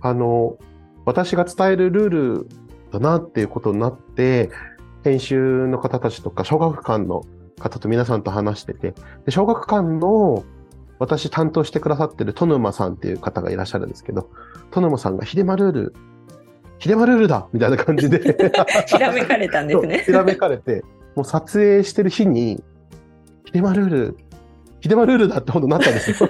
[0.01, 0.57] あの、
[1.05, 2.47] 私が伝えるルール
[2.91, 4.49] だなっていうことになって、
[5.03, 7.23] 編集の方たちとか、小学館の
[7.59, 8.93] 方と皆さんと話してて、
[9.25, 10.43] で小学館の
[10.99, 14.29] 私担当してくださってる戸沼さんっていう方がいらっしゃるんですけど、
[14.71, 15.93] 戸沼さんが秀丸ルール、
[16.79, 18.19] 秀丸ルールだみたいな感じで。
[18.87, 20.03] ひらめかれたんですね。
[20.05, 20.83] ひらめかれて、
[21.15, 22.61] もう撮影してる日に、
[23.53, 24.17] 秀丸ルール、
[24.81, 26.29] 秀丸ルールだってほんとなったんですよ。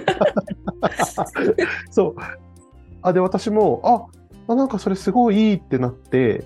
[1.90, 2.14] そう。
[3.02, 6.44] あ、で、私も、あ、あなんかそれすごいいいってなって、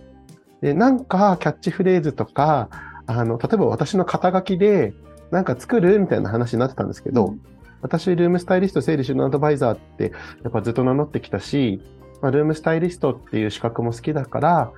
[0.65, 2.71] で、なんかキャッチフレーズとか、
[3.07, 4.95] あの、例えば私の肩書きで、
[5.31, 7.41] なんか作るみたいな話になってたんですけど、うん。
[7.83, 11.83] 私、ルームスタイリスト、整理収納アドバイザーって、やっぱずっと名乗ってきたし、
[12.23, 14.73] まあ、ルームスタイリストっていう資格も好きだから、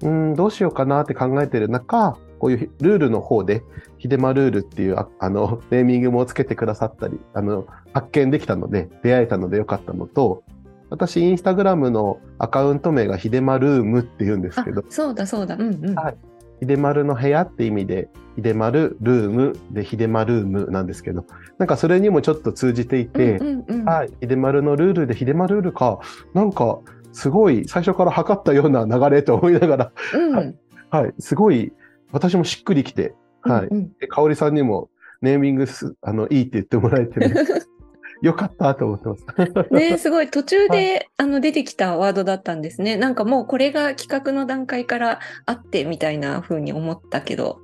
[0.00, 3.62] うん、どうしようかなって考えてる中、こういうルールの方で、
[3.98, 10.44] ヒデマルールっていうああのネーミングもつけてくださったり、あの発見できたので、出会えたのでよかったのと、
[10.90, 15.56] 私、インスタグラムのアカウント名がヒデマルームって言うんですあけど、そうだそうだ。
[15.56, 15.94] うんうん。
[15.94, 16.16] はい。
[16.60, 21.24] ヒデマルの部屋って意味で、ヒデマルルームでヒデマルームなんですけど、
[21.58, 23.84] なんかそれにもちょっと通じていて、うんうんうん。
[23.84, 25.98] はい、ヒデマルのルールでヒデマルールか、
[26.34, 26.78] なんか
[27.12, 30.32] すごい最初から測ったような流れと思いながら、うん。
[30.32, 30.54] はい。
[30.90, 31.72] はい、すごい
[32.12, 33.66] 私もしっくりきて、はい。
[33.66, 33.92] うんうん。
[33.98, 34.88] で香織さんにも
[35.20, 37.34] ネーミングすあのいいって言ってもらえてね、
[38.22, 39.72] よかったと思ってます。
[39.72, 42.96] ねすごい途中で、あの出てきたワードだったんですね。
[42.96, 47.60] なんかもうこれが企画の段階からあってみたいな風に思ったけど。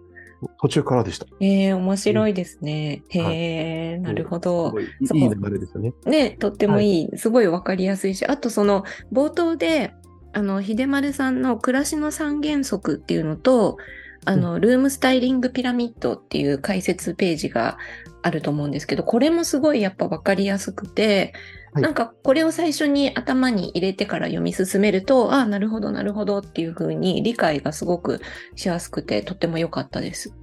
[0.60, 1.26] 途中からでした。
[1.40, 3.02] えー、面白いですね。
[3.10, 5.92] へはえ、なるほすどいい流れですよね。
[6.04, 9.94] ね、とってもいい、すごいわかりやすいし、あとその冒頭で、
[10.32, 13.76] あの、秀丸さんの暮らしの三原則っていうのと、
[14.24, 17.78] あの、ルームスタイリングピラミッドっていう解説ページが
[18.22, 21.32] あると思うんですけど、これもすごいやっぱわかりやすくて、
[21.72, 28.20] はいなんかこれを最初に頭に入れてから読み進めると、ああ、なるほど、なるほどっていう風に理解がすごく
[28.56, 30.34] しやすくて、とっても良かったです。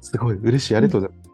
[0.00, 0.76] すごい嬉しい。
[0.76, 1.30] ありがとうございます。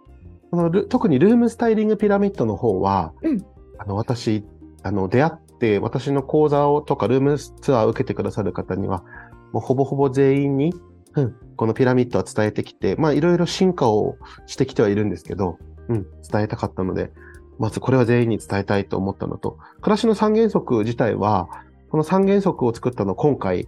[0.50, 3.44] このル特にルームスタイリングピラミッドの方は、うん
[3.78, 4.44] あの私、
[4.82, 9.04] あの出会って私の講座をとかルームツアーを受けてくださる方には、
[9.52, 10.74] もうほぼほぼ全員に、
[11.16, 17.10] うん、このピラミッドは伝えてきて、まあいろいろ進化をしてきてはいるんですけど、うん、伝えたかったので、
[17.58, 21.48] まずこれは全員に伝えたいと思ったのと、暮らしの三原則自体は、
[21.90, 23.66] この三原則を作ったの今回、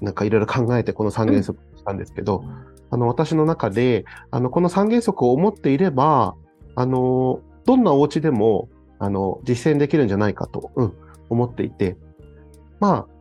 [0.00, 2.44] なんかいろいろ考えてこの三原則にしたんですけど、
[2.90, 6.34] あの、私の中で、あの、この三原則を持っていれば、
[6.74, 8.68] あの、どんなお家でも、
[8.98, 10.92] あの、実践できるんじゃないかと、うん、
[11.30, 11.96] 思っていて、
[12.80, 13.12] まあ、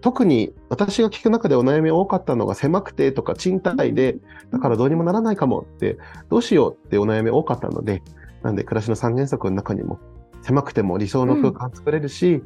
[0.00, 4.16] 特に私が聞く中でお悩み多かったのが狭くてとか賃貸で、
[4.52, 5.98] だからどうにもならないかもって、
[6.30, 8.02] どうしようってお悩み多かったので、
[8.42, 9.98] なんで暮らしの三原則の中にも、
[10.42, 12.42] 狭くても理想の空間作れるし、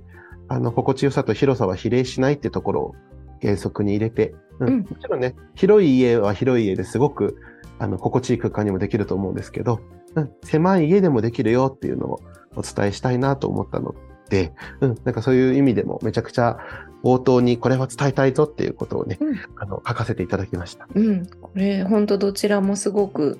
[0.48, 2.94] あの、心地よさと広さは比例しないってところを
[3.42, 4.78] 原則に入れて、うんうん。
[4.80, 7.36] もちろんね、広い家は広い家ですごく、
[7.78, 9.80] あの、心地いい空間にもできると思うんですけど、
[10.14, 12.20] うん、狭い家でもできるよっていうのを
[12.56, 13.94] お伝えしたいなと思ったの
[14.30, 16.58] で、うん、なんかそういう意味でもめちゃくちゃ
[17.04, 20.88] 冒頭にこれは伝えたいぞっていうことをね、うんあの、書かせていただきました。
[20.94, 23.38] うん、これ本当どちらもすごく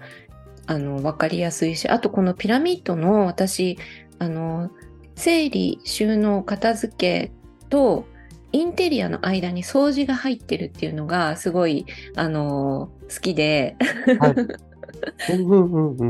[0.67, 3.79] あの分かりやすいしあとこのピラミッドの私
[4.19, 4.71] あの
[5.15, 7.33] 整理収納片付け
[7.69, 8.07] と
[8.53, 13.77] インテリアの間に掃除が入ってるっていうのがすごいあの好きで、
[14.21, 14.35] はい。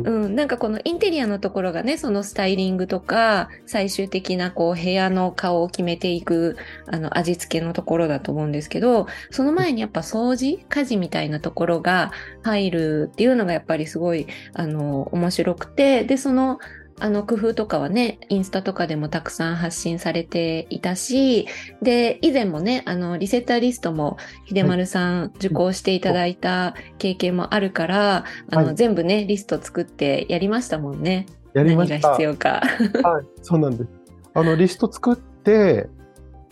[0.05, 0.35] うん。
[0.35, 16.59] なんかこのインテリアのところがねそのスタイリングとか最終的なこう部屋の顔を決めていくあの味付けのところだと思うんですけどその前にやっぱ掃除家事みたいなところが入るっていうのがやっぱりすごいあの面白くてでその
[17.01, 21.47] あの工夫とかはね、インスタとかでもたくさん発信されていたし、
[21.83, 31.27] で、以前もね、あの、リセッターリストも秀丸さん受講していただいた経験もあるから、あの、全部ね、リスト作ってやりましたもんね。
[31.53, 31.95] やりました。
[31.99, 32.63] 何が必要か。
[33.03, 33.91] はい、そうなんです。
[34.35, 35.89] あの、リスト作って、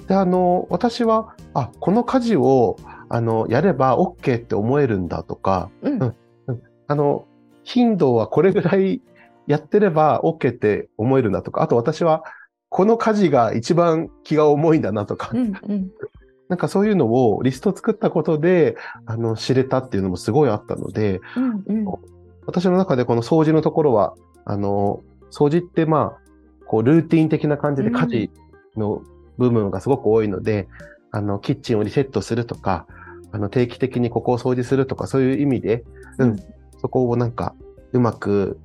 [0.09, 2.77] で、あの、私は、あ、この家事を、
[3.09, 7.27] あの、やれば OK って思えるんだとか、うん、うん、あの、
[7.65, 9.01] 頻度はこれぐらい
[9.53, 12.25] やってれば OK って思えるんだとか、あと私は、
[12.71, 15.91] この家事が一番気が重いんだなとか、うんうん、
[16.49, 21.87] なんかそういうのをリスト作ったことで、あの、知れたっていうのもすごいあったので、うんうん、
[22.47, 24.15] 私の中でこの掃除のところは、
[24.47, 26.19] あの、掃除ってまあ、
[26.67, 28.31] こう、ルーティン的な感じで家事
[28.79, 29.03] の
[29.37, 30.67] 部分がすごく多いので、
[31.13, 32.87] うん、あの、キッチンをリセットするとか、
[33.33, 35.85] あの、定期的にここを掃除するとか、そういう意味で、
[36.17, 36.37] うん、
[36.81, 37.55] そこをなんか、
[37.93, 38.59] うまく、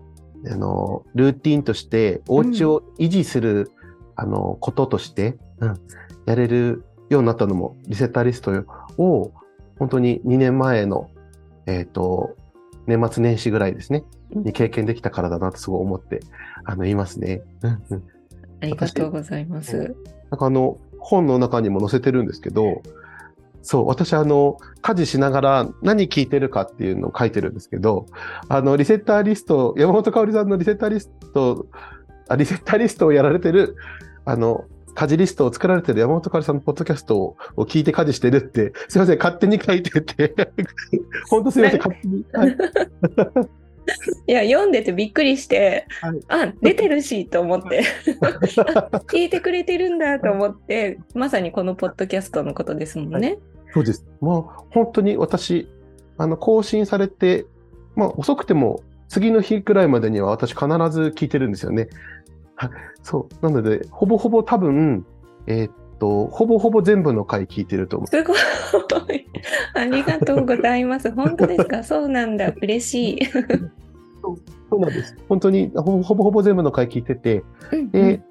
[0.51, 3.67] あの、ルーティンとして、お家を維持する、うん、
[4.15, 5.79] あの、こととして、うん、
[6.25, 8.51] やれるようになったのも、リセッターリスト
[8.97, 9.31] を、
[9.79, 11.09] 本当に2年前の、
[11.65, 12.35] えっ、ー、と、
[12.85, 16.21] 年末年始ぐらいですね、に経験できたからだなとすごい思って、
[16.65, 17.41] あの、いますね。
[17.61, 19.95] ありがとうございます。
[20.31, 22.81] なんかあの、本の中にも載せてるんですけど、
[23.67, 28.05] そう、私あの、家事しながら何聞いてるかっていうのを書いてるんですけど、
[28.47, 31.65] あの、リセッターリスト、山本香織さんのリセッターリスト、
[32.29, 33.75] あリセッターリストをやられてる、
[34.23, 34.63] あの、
[34.95, 40.33] 家事リストを作られてる山本香織さんのポッドキャストを聞いて家事してるって、すいません、勝手に書いてて
[41.29, 42.25] 本当すいません、勝手に。
[42.31, 42.57] はい。
[44.27, 47.83] いや、読んでてびっくりして、はい、あ、出てるしと思って、
[49.07, 53.37] 聞いてくれてるんだと思って、まさにこのポッドキャストのことですもんね。
[53.67, 54.05] はい、そうです。
[54.21, 55.67] まあ、本当に私、
[56.17, 57.45] あの、更新されて、
[57.95, 61.87] まあ、遅くても次の日くらいまでには私必ず聞いてるんですよね。
[62.55, 62.69] はい。
[63.03, 63.45] そう。
[63.45, 65.05] なので、ほぼほぼ多分、
[65.45, 68.07] えー、っと、ほぼほぼ全部の回聞いてると思う。
[68.07, 68.37] すごい。
[69.73, 71.11] ありがとうございます。
[71.11, 71.83] 本当ですか？
[71.83, 72.51] そうなんだ。
[72.61, 73.25] 嬉しい。
[74.69, 75.15] そうなんです。
[75.29, 78.21] 本当にほぼほぼ全部の回聞いてて、うんうん、で、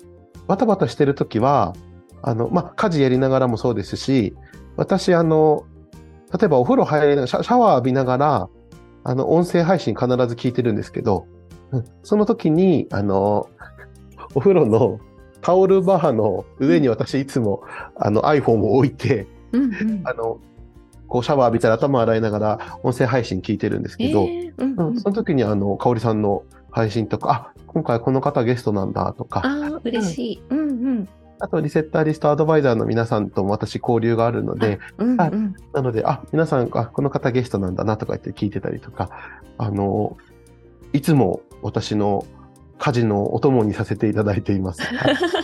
[0.46, 1.74] バタバタしてるときは、
[2.22, 4.34] あの、まあ、家事やりながらもそうですし、
[4.76, 5.64] 私、あの、
[6.38, 8.48] 例えばお風呂入りながら、シャワー浴びながら、
[9.04, 11.26] あの、音声配信必ず聞いてるんですけど、
[11.70, 13.48] うん、その時に、あの、
[14.34, 15.00] お風呂の
[15.40, 17.62] タオルバーの上に私いつも、
[17.96, 20.40] あの iPhone を置いて、うんうん、あの、
[21.08, 29.42] こうシャワー浴びたら頭洗いながら音声配信聞いてるんですけど、えーうんうん、その時にあの、香織さんの配信とか、あ、今回この方ゲストなんだとか。
[29.44, 30.42] あ嬉しい。
[30.50, 35.16] うん、うんうんあと、リセッターリストアドバイザーの皆さんとも私交流があるので、うんうん、
[35.72, 39.10] なので、あ、皆さん、あ、この方ゲストなんだなとか言って聞いてたりとか、
[39.58, 40.16] あの、
[40.92, 42.24] いつも私の
[42.78, 44.82] 家事のお供にさせていただいています。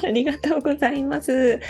[0.05, 1.61] ありがとうございます。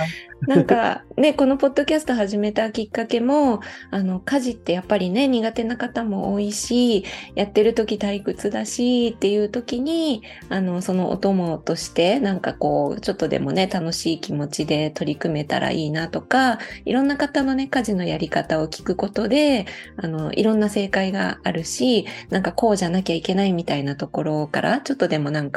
[0.46, 7.04] なんかね、このポッドキャスト始めたきっかけも、あの、家事ってやっぱりね、苦手な方も多いし、
[7.36, 25.51] やってる時退屈だしっていう時に、あの、そのお供として、なんかこう、ちょっとでもね、楽しい気持ちで取り組めたらいいなとか、いろんな方のね、家事のやり方を聞くことで、あの、いろんな正解があるし、なんかこうじゃなきゃいけないみたいなところから、ちょっとでもなんか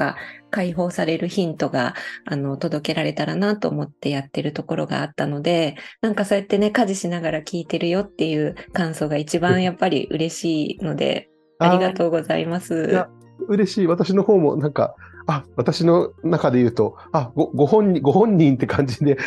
[0.51, 11.29] 解放されるヒントが、あの、届けられたらなと思ってやってるところがあったので、なんかそうやってね、家事しながら聞いてるよっていう感想が一番やっぱり嬉しいので、
[11.59, 12.89] ありがとうございます。
[12.89, 13.09] いや、
[13.47, 13.87] 嬉しい。
[13.87, 14.95] 私の方もなんか、
[15.27, 19.17] あ、私の中で言うと、あ、ごご本人、ご本人って感じで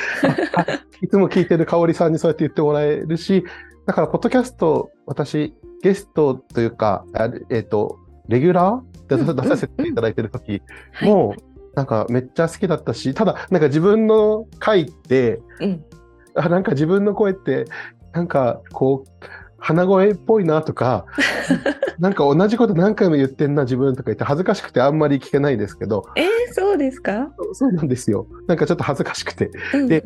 [1.03, 3.45] いつも聞いてる香織さんにそうやって言ってもらえるし、
[3.87, 7.05] だから、ポッドキャスト、私、ゲストというか、
[7.51, 10.63] えっ、ー、と、レギュラーで出させていただいてる時
[11.03, 11.35] も、
[11.75, 15.85] なんかめっちゃ好きだったし、ただ、なんか自分の回って、うん、
[16.35, 17.67] あなんか自分の声って、
[18.13, 19.11] なんかこう、
[19.59, 21.07] 鼻声っぽいなとか、
[21.99, 26.05] なんか同じこと何回も言ってんな自分とか言って恥ずかしくてあんまり聞けないですけど。
[26.17, 27.33] えー、そうですか？
[27.53, 28.27] そうなんですよ。
[28.47, 29.51] なんかちょっと恥ずかしくて。
[29.75, 30.05] うんうん、で、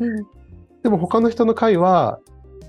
[0.81, 2.19] でも他の人の回は、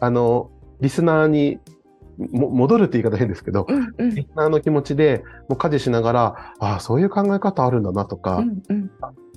[0.01, 0.51] あの、
[0.81, 1.74] リスナーにも
[2.19, 8.91] 戻るって言い方変ですけど、うんうん、リスナーの気持ちで、もう家事しながら、ああ、そういう考え方あるんだなとか、うんうん。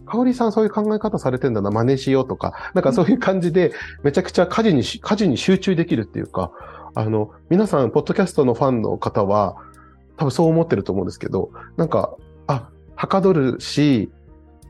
[0.05, 3.73] 香織さんそういう考え方されてんだな、真似しようとか、なんかそういう感じで、
[4.03, 6.51] めちゃくちゃ家事に、家事に集中できるっていうか、
[6.95, 9.57] あの、皆さん、ポッドキャストのファンの方は、
[10.17, 12.15] 多分そう思ってると思うんですけど、なんか、
[12.47, 14.09] あ、はかどるし、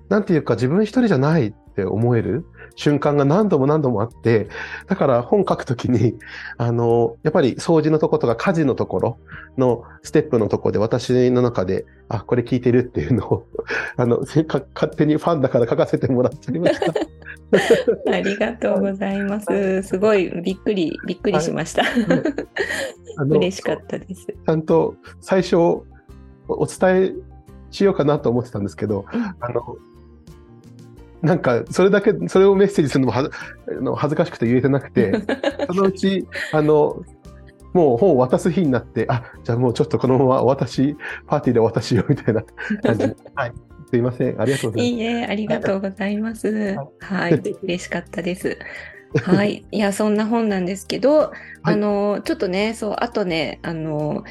[0.10, 2.44] なんていうか自分一人じゃないっって思える
[2.76, 4.50] 瞬間が何度も何度もあって、
[4.88, 6.16] だから本書くときに、
[6.58, 9.20] あの、やっぱり掃除のとことか家事のところ
[9.58, 13.48] のステップのところで私の中で、あ、これ聞いてるっていうのを、
[13.96, 14.66] あの、勝
[14.96, 16.94] 手にファンだから書かせてもらっちゃいました。
[18.12, 19.84] ありがとうございます。
[19.84, 21.84] すごいびっくり、びっくりしました。
[21.84, 24.26] はい、 嬉しかったです。
[24.26, 25.86] ちゃんと最初お
[26.48, 27.14] 伝え
[27.70, 29.78] しようかなと思ってたんですけど、うん、あの、
[31.22, 33.30] なんか、それだけ、それをメッセージするのもは
[33.82, 35.14] の恥ずかしくて言えてなくて、
[35.68, 37.04] そのうち、あの、
[37.74, 40.96] もう本を渡す日になって、あ、じゃあもうちょっとこのままお渡し、
[41.28, 42.44] パーティーでお渡しよみたいな
[42.84, 43.04] 感じ。
[43.36, 43.54] はい。
[43.90, 44.42] すいません。
[44.42, 44.98] ありがとうございます。
[44.98, 46.76] いいえ、ありがとうございます。
[47.00, 47.42] はい。
[47.64, 48.58] 嬉しかったです。
[49.24, 49.66] はい。
[49.72, 51.30] いや、そんな本なんですけど、はい、
[51.64, 54.24] あの、ちょっとね、そう、あとね、あの、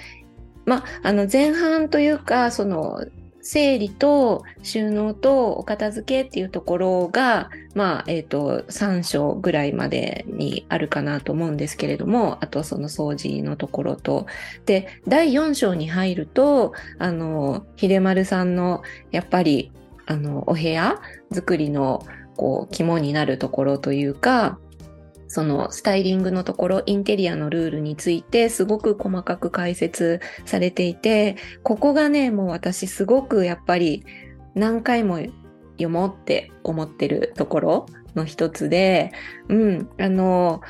[0.66, 3.00] ま、あの、前半というか、その、
[3.46, 14.26] 整理と収納とお片付けっていうところが、まあ、えっ、ー、と、3章ぐらいまでにあるかなと思うんですけれども、あとその掃除のところと。
[14.64, 18.82] で、第4章に入ると、あの、秀丸さんの、
[19.12, 19.70] やっぱり、
[20.06, 22.04] あの、お部屋作りの、
[22.36, 24.58] こう、肝になるところというか、
[25.28, 34.04] そのスタイリングのところ、インテリアのルールについてすごく細かく解説されていて、ここがね、もう私すごくやっぱり
[34.54, 35.18] 何回も
[35.72, 39.12] 読もうって思ってるところの一つで、
[39.48, 40.60] うん、あの、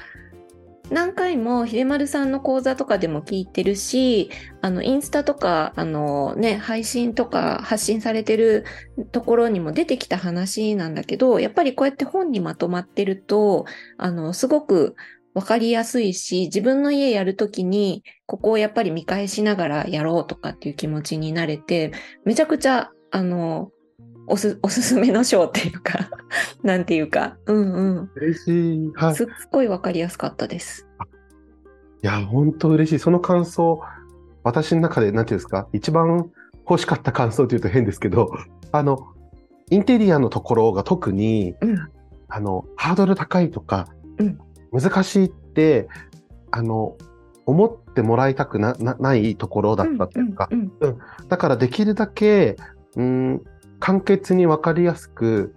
[0.90, 4.30] 何回も秀丸さんの講座とかでも聞いてるし、
[4.60, 8.64] あの、インスタとか、あのね、配信とか発信されてる
[9.10, 13.64] ところにも出てきた話なんだけど、やっぱりこうやって本にまとまってると、
[13.98, 14.94] あの、すごく
[15.34, 21.92] わかりやすいし、自分の家やるときに、ここをやっぱり見返しながらやろうとかっていう気持ちになれて、
[22.24, 23.70] めちゃくちゃ、あの、
[24.26, 26.10] おす、おすすめの章っていうか
[26.62, 28.10] なんていうか、うんうん。
[28.16, 28.92] 嬉しい。
[28.94, 29.14] はい。
[29.14, 30.86] すっごいわかりやすかったです。
[32.02, 32.98] いや、本当嬉しい。
[32.98, 33.80] その感想、
[34.42, 36.30] 私の中で、なんていうんですか、一番
[36.68, 38.30] 欲しかった感想というと変ですけど、
[38.72, 39.08] あの、
[39.70, 41.88] インテリアのところが特に、うん、
[42.28, 44.38] あの、ハードル高いとか、うん、
[44.72, 45.88] 難しいって、
[46.50, 46.96] あの、
[47.46, 50.48] 思ってもらいたくなないところだったっていうか、
[51.28, 52.56] だからできるだけ、
[52.96, 53.42] うん、
[53.78, 55.54] 簡潔にわかりやすく、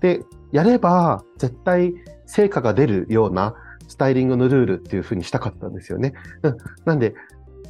[0.00, 1.94] で、やれば絶対
[2.26, 3.54] 成果が出るような
[3.88, 6.14] スタイリングのルールっていうふうにしたかったんですよね。
[6.42, 7.14] うん、なんで、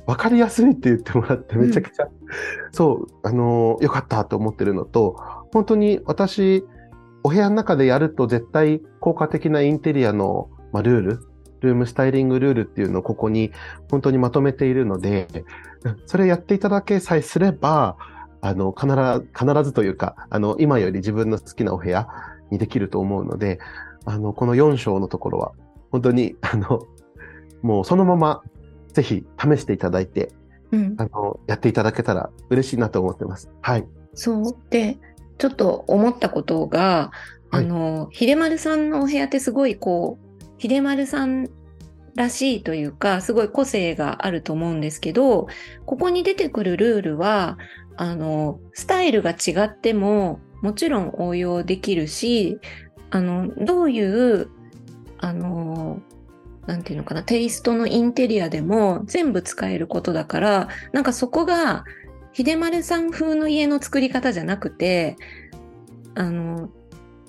[0.06, 2.10] わかりやすいって言ってもらってめちゃくちゃ、うん、
[2.70, 5.16] そう、あのー、よかったと思ってるのと、
[5.52, 6.64] 本当に私、
[7.24, 11.20] お部屋の中でやると絶対効果的なインテリアの、まあ、ルール、
[11.60, 13.50] ルームスタイリングルールっていうのをここに
[13.90, 15.26] 本当にまとめているので、
[16.06, 17.96] それやっていただけさえすれば、
[18.46, 22.08] あの、必ず、必ずというか、あの、今より自分の好きなお部屋
[22.52, 23.58] にできると思うので、
[24.04, 25.52] あの、この4章のところは、
[25.90, 26.86] 本当に、あの、
[27.62, 28.42] もうそのまま、
[28.92, 30.32] ぜひ試していただいて、
[30.70, 33.50] うん、あの、やっていただけたら嬉しいなと思ってます。
[33.62, 33.86] はい。
[34.14, 34.56] そう。
[34.70, 34.96] で、
[35.38, 37.10] ちょっと思ったことが、
[37.50, 41.48] あの、秀丸さんのお部屋ってすごいこう、秀丸さん
[42.14, 45.48] らしいというか、すごい個性があると思うんですけど、
[45.84, 47.58] ここに出てくるルールは、
[47.96, 52.58] あの、スタイルが違っても、もちろん応用できるし、
[53.10, 54.48] あの、どういう、
[55.18, 56.00] あの、
[56.66, 61.84] なんていうのかな、テイストのインテリアでも全部使えることだから、なんかそこが、
[62.32, 65.16] 秀丸さん風の家の作り方じゃなくて、
[66.14, 66.70] あの、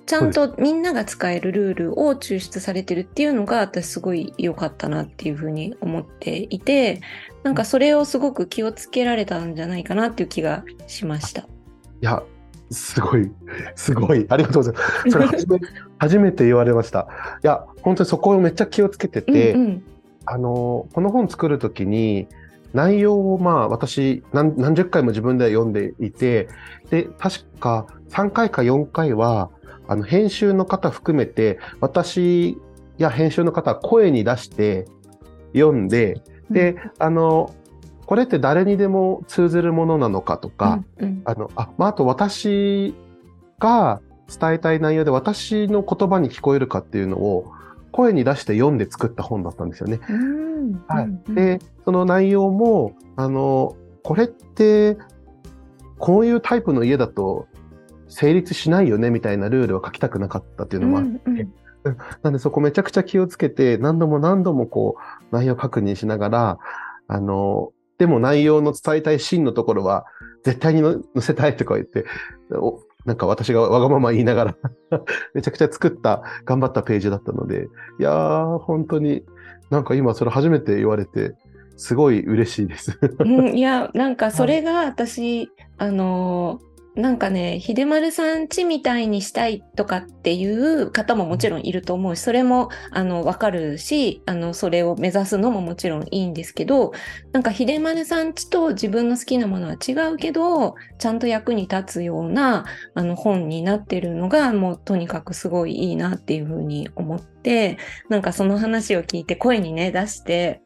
[0.06, 7.02] ちゃんとみんなが使えるルールを抽出されてるっていうのが私すごい良かったなっていうふうに思っていて、
[7.44, 11.42] なんかそれをすごく気をつけられたんじゃないかなっていう気がしました。
[11.42, 11.46] い
[12.02, 12.24] や、
[12.72, 13.32] すごい、
[13.76, 15.10] すごい、ありがとうございます。
[15.12, 15.60] それ初め
[16.00, 17.08] 初めて言われました。
[17.44, 19.84] いや、本当にそこをめっちゃ気をつけてて、うんうん、
[20.26, 22.28] あの、この本作るときに、
[22.74, 26.50] 内容をまあ私何何十回も自分で読んでいて、
[26.90, 29.50] で、確か3回か4回は、
[29.88, 32.58] あの、編集の方含めて、私
[32.98, 34.86] や編集の方は声に出して
[35.54, 37.54] 読んで、で、あの、
[38.06, 42.96] これって誰にでも通ずるものなのかとか、うんうん、あの、あ、まあ、あと私
[43.60, 47.52] が伝えたい内容で私の言葉に聞こえるかっていうのを
[47.92, 50.00] 声に出して読んで作った本だったんですよね。
[50.88, 51.34] はい。
[51.34, 54.98] で、その内容も、あの、これって、
[55.98, 57.48] こういうタイプの家だと
[58.08, 61.54] 成立しないよねみたいなルールを書きたくなかったっていうのもあって、うんうん
[62.24, 64.96] なんでそこめちゃくちゃ気をつけて、何度も何度もこ
[65.32, 66.60] う、内容確認しながら、
[67.08, 70.06] あの、でも内容の伝えたいシーンのところは、
[70.44, 72.06] 絶対に載せたいとか言って、
[73.06, 74.56] なんか私がわがまま言いながら
[75.34, 77.68] めちゃくちゃ作った、頑張ったページだったので、
[78.00, 79.24] いやー、本当に、
[79.70, 81.36] なんか今それ初めて言われて、
[81.78, 83.00] すごい嬉しいです。
[83.20, 86.60] うん、いや、なんかそれが私、はい、あの
[86.98, 96.94] なんかね、秀丸さんちみたいにしたいとかっていう方ももちろんいると思うし、それもあの分かるし、あのそれを目指すのももちろんいいんですけど、
[97.34, 107.78] なんか秀丸さんちと自分の好きなものは違うけど、ちゃんと役に立つようなあの本になってるのが、もうとにかくすごいいいなっていうふうに思って、
[108.10, 110.64] なんかその話を聞いて声にね、出して、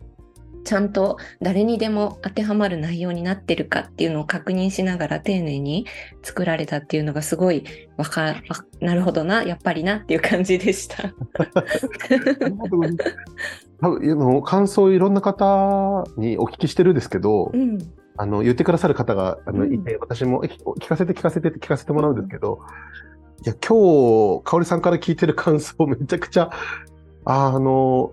[0.63, 5.85] ちゃんと誰にでも当てはまる内容になってるかっていうのを確認しながら丁寧に
[6.23, 7.63] 作られたっていうのがすごい
[7.97, 8.35] わか
[8.79, 10.97] なるほどなやっぱりなっていう感じでした。
[13.81, 17.79] 多分感想いろんな方にお聞きしてるんですけど、うん、
[18.15, 22.59] あの言ってくださる方があのいて、うん、私も聞かせて聞かせてって聞かせてもらうんですけど、
[23.43, 26.51] いや今日香織さんから聞いてる感想めちゃくちゃ
[27.25, 28.11] あの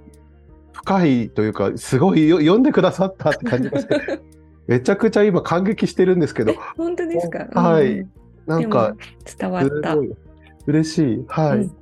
[0.85, 4.21] 深いというか、すごい読んでくださったって感じがして、
[4.67, 6.55] めちゃくちゃ今感激してるんですけど。
[6.77, 8.07] 本当ですか、はい。
[8.47, 8.95] なんか、
[9.39, 9.97] 伝わった。
[10.67, 11.25] 嬉しい。
[11.27, 11.73] はい、うん、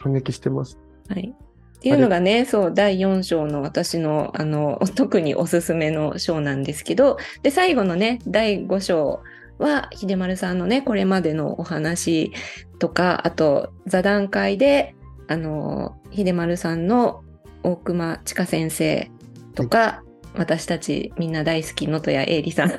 [0.00, 0.78] 感激してます。
[1.08, 1.34] はい。
[1.78, 9.20] っていうのがね、そう、第4章の私の、あの、特におすすめの章なんですけど、で、最後のね、第5章
[9.58, 12.32] は、秀丸さんのね、これまでのお話
[12.78, 14.94] とか、あと、座談会で、
[15.28, 17.23] あの、秀丸さんの
[17.64, 19.10] 大熊千佳先生
[19.54, 22.68] とか、はい、私たちみんな大好き能登谷英里さん。
[22.68, 22.76] ね、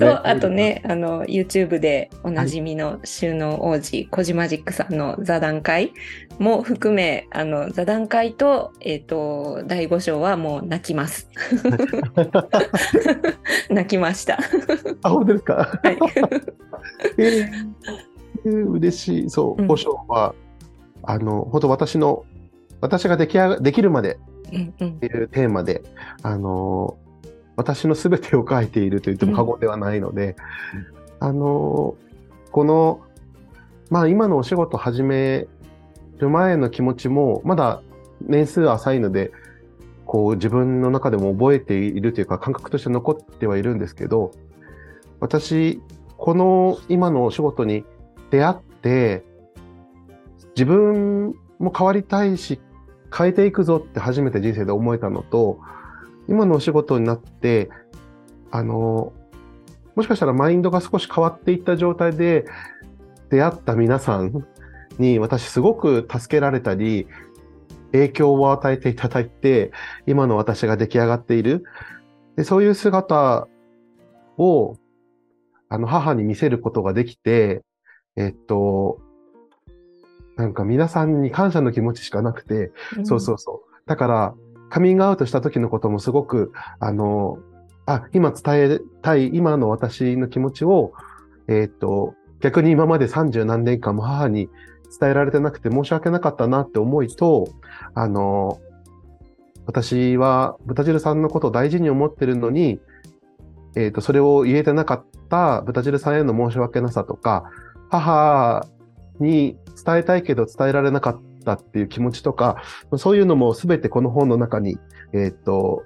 [0.00, 5.92] とあとねあの YouTube でおなじみの収納王子、コジマジックさんの座談会
[6.38, 11.28] も含めあの座談会と,、えーと、第5章はもう泣きます。
[13.70, 14.38] 泣きました。
[15.02, 15.98] あ本当ですか、はい。
[17.18, 19.30] えー、嬉しい。
[19.30, 20.34] そう、5章は
[21.02, 22.24] あの本当私の
[22.84, 24.48] 私が出来上ができるまでっ
[24.98, 26.98] ていうテーマで、うんうん、あの
[27.56, 30.36] 私の全てを書いていると言っても過言ではないので、
[31.20, 31.96] うん、あの
[32.52, 33.00] この、
[33.88, 35.46] まあ今のお仕事始め
[36.18, 37.82] る前の気持ちも、まだ
[38.20, 39.32] 年数浅いので、
[40.04, 44.30] こう自分の中でも覚えているというか感覚として残ってはいるんですけど、
[45.20, 45.80] 私、
[46.18, 47.84] この今のお仕事に
[48.30, 49.24] 出会って、
[50.54, 52.60] 自分も変わりたいし、
[53.16, 55.60] 変えていくぞって初めて人生で思えたのと、
[56.28, 57.70] 今のお仕事になって、
[58.50, 59.12] あの、
[59.94, 62.44] もしかしたらマインドが少し変わっていった状態で
[63.30, 64.44] 出会った皆さん
[64.98, 67.06] に私すごく助けられたり、
[67.92, 69.70] 影響を与えていただいて、
[70.06, 71.64] 今の私が出来上がっている。
[72.36, 73.46] でそういう姿
[74.36, 74.76] を、
[75.68, 77.62] あの、母に見せることができて、
[78.16, 78.98] えっと、
[80.36, 83.74] なんか皆さんに感謝の気持ちしかなくて、うん、そうそうそう。
[83.86, 84.34] だから、
[84.70, 87.38] カミングアウトした時のこともすごく、あの、
[87.86, 90.92] あ、今伝えたい、今の私の気持ちを、
[91.48, 94.48] えっ、と、逆に今まで30何年間も母に
[95.00, 97.48] 伝えられてなくて申し訳なかったなって思いと、
[97.94, 98.60] あの、
[99.66, 102.80] 私は豚汁さんのことを大事に思ってるのに、
[103.76, 107.50] えっ、と、それを言えてなかった豚汁さんへの申し訳なさとか、
[107.90, 108.66] 母
[109.20, 112.62] に伝えたいけど伝えられなかったっていう気持ちとか、
[112.96, 114.78] そういうのもすべてこの本の中に、
[115.12, 115.84] えっ、ー、と、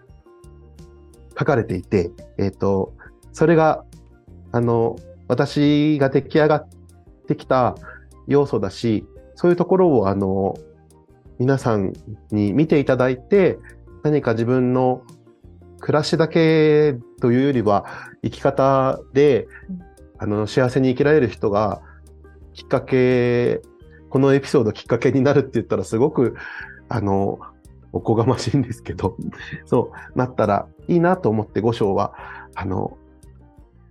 [1.38, 2.94] 書かれていて、えっ、ー、と、
[3.32, 3.84] それが、
[4.52, 4.96] あの、
[5.28, 6.68] 私が出来上がっ
[7.26, 7.76] てきた
[8.26, 10.56] 要素だし、そういうところを、あの、
[11.38, 11.92] 皆さん
[12.32, 13.58] に見ていただいて、
[14.02, 15.02] 何か自分の
[15.80, 17.84] 暮らしだけというよりは、
[18.22, 19.46] 生き方で、
[20.18, 21.82] あの、幸せに生きられる人が、
[22.58, 23.60] きっかけ、
[24.10, 26.34] このエピソードきっかけになるって言ったらすごく、
[26.88, 27.38] あの、
[27.92, 29.16] おこがましいんですけど、
[29.64, 32.14] そう、なったらいいなと思って5章は、
[32.56, 32.98] あの、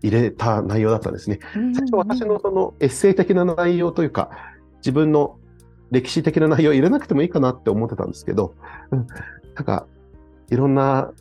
[0.02, 1.40] 入れた内容だったんですね。
[1.54, 4.32] 最初私のそのエッセイ的な内容というか、
[4.80, 5.38] 自分の
[5.90, 8.54] 歴史的な内容を入れなくてもいいかなって思ってたんですけど、
[8.92, 9.08] うん、
[9.56, 9.88] なんか、
[10.50, 11.14] いろんな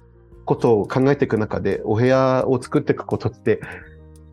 [0.44, 3.60] ことを考えていく中で、お部屋を作っていくことって、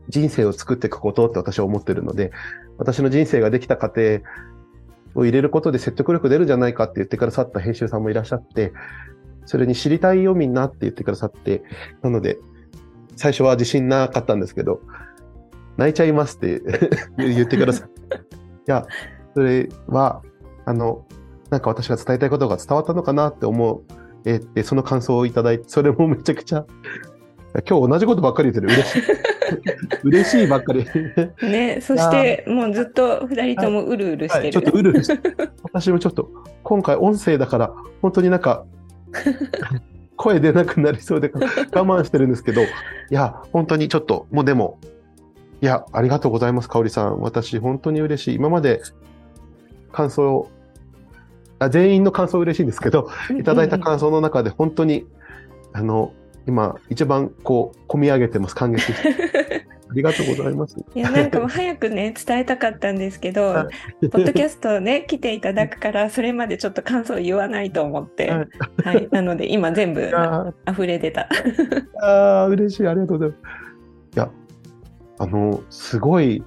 [0.10, 2.32] 人生を作っていくことって私は思ってるので、
[2.78, 4.22] 私の人生ができた過程
[5.16, 8.74] を入れることで説得力出るじゃないかって言ってくださった編集さんもいらっしゃって、
[9.46, 11.64] それに知りたいよみんなって言ってくださって、
[12.02, 12.38] なので、
[13.16, 14.82] 最初は自信なかったんですけど、
[15.78, 16.62] 泣いちゃいますって
[17.18, 18.18] 言ってくださって。
[18.18, 18.20] い
[18.68, 18.86] や、
[19.34, 20.22] それは、
[20.66, 21.06] あの、
[21.50, 23.82] なんか私が伝えたいことが伝わったのかなって思う、
[24.26, 26.66] えー、その感想をいただいて、それもめちゃくちゃ、
[27.70, 28.74] 今日同じことばっかり言ってる。
[28.74, 29.04] 嬉しい。
[30.04, 30.86] 嬉しいばっかり。
[31.42, 34.44] ね、そしてもうずっと二人ともうるうるしてる。
[34.44, 35.32] はい、ちょっとうるうるして。
[35.64, 36.30] 私もちょっと、
[36.64, 38.66] 今回音声だから、本当になんか、
[40.16, 41.40] 声出なくなりそうで我
[41.84, 42.66] 慢してるんですけど、い
[43.10, 44.80] や、本当にちょっと、もうでも、
[45.62, 47.20] いや、ありがとうございます、かおりさん。
[47.20, 48.36] 私、本当に嬉しい。
[48.36, 48.82] 今まで
[49.92, 50.48] 感想
[51.64, 55.06] あ、全員の感想嬉しいんですけど、いただいた感想の中で本当に、
[55.72, 56.14] あの、
[56.48, 59.66] 今、一番こう、込み上げてます、感激して。
[59.94, 60.76] ありがとうございます。
[60.96, 63.68] いや、なんかもう早くね、伝えたかったんですけど、
[64.02, 68.32] ポッドキャストね、 来ていただくから、それまでちょっと感想を言わないと思って、
[68.84, 70.12] はい、なので今全部
[70.68, 71.30] 溢れ出た。
[72.02, 74.16] ああ、嬉しい、ありがとうございます。
[74.16, 74.32] いや、
[75.20, 76.44] あの、すごい、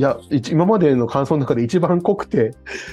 [0.00, 0.18] いや、
[0.50, 2.52] 今までの感想の中で一番濃くて、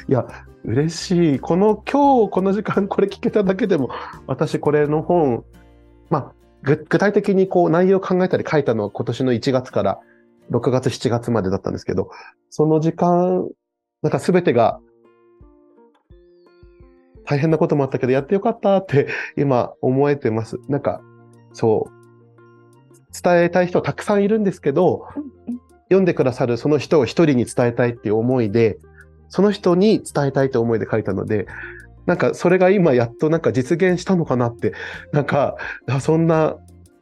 [0.09, 0.27] いや、
[0.65, 1.39] 嬉しい。
[1.39, 3.89] この今日この時間これ聞けただけでも、
[4.27, 5.45] 私これの本、
[6.09, 6.33] まあ、
[6.63, 9.99] 具体的にこう内容を考えたり書いたのは今年の1月から
[10.51, 12.09] 6月7月までだったんですけど、
[12.49, 13.47] その時間、
[14.01, 14.81] なんか全てが
[17.23, 20.57] 大変なこともあったけど、やってよかったって今思えてます。
[20.67, 21.01] なんか、
[21.53, 25.07] そう、伝えたい人たくさんいるんですけど、
[25.89, 28.77] 読んでくださるその人を一人に伝えたいっていう思いで、
[29.29, 31.47] その人に伝えたいと思いで書いたので、
[32.05, 34.73] なんかそれが今やっとなんか実現したのかなって、
[35.11, 35.57] なんか
[35.99, 36.55] そんな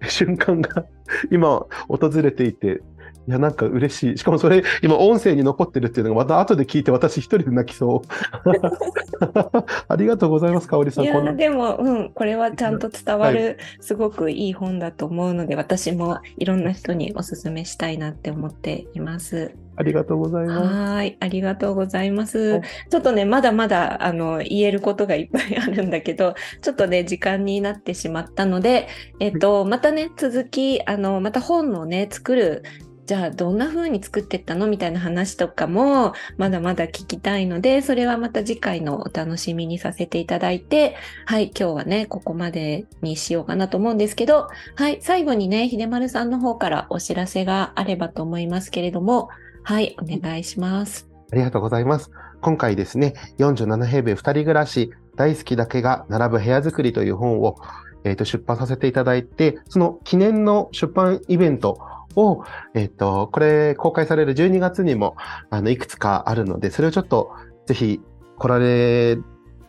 [0.07, 0.85] 瞬間が
[1.31, 2.81] 今訪れていて、
[3.27, 4.17] いや、なんか嬉しい。
[4.17, 8.07] しかもそれ、今、音声に残ってるっていうのが、また後で聞いて、私一人で泣きそう。
[9.87, 11.05] ありがとうございます、かおりさん。
[11.05, 19.55] いや、でも、うん、これはちゃんと伝わる、はい、すごくいい本だと思うので、私もいろんな人にお勧めしたいなって思っています。
[19.77, 20.73] ありがとうございます。
[20.73, 22.61] はい、ありがとうございます。
[22.89, 28.87] ちょっとね、まだまだ、あの、言えることがいっぱいあるんだけど、ちょっとね、時間になってしまったので、
[29.19, 32.63] えっと、またね、続き、あの、また本のね、作る
[33.05, 40.95] じゃあどんな風に作ってったのみたいな話とかもまだまだ聞きたいので、それはまた次回のお楽しみにさせていただいて、
[41.25, 49.29] はい、今日はね、ここまでにしようかなと思うんですけど、はい、最後にね、秀丸さんの方からお知らせがあればと思いますけれども、
[49.61, 51.07] はい、お願いします。
[51.31, 52.09] ありがとうございます。
[52.41, 57.57] 今回ですね、47平米二人暮らし、大好きだけが並ぶ部屋作りという本を、
[58.03, 61.77] えー、と出版させていただいて、その記念の出版イベント
[62.15, 62.43] を、
[62.73, 65.15] えっ、と、これ公開される12月にも、
[65.49, 67.31] あの、いくつかあるので、それをちょっと、
[67.65, 68.01] ぜひ
[68.37, 69.17] 来られ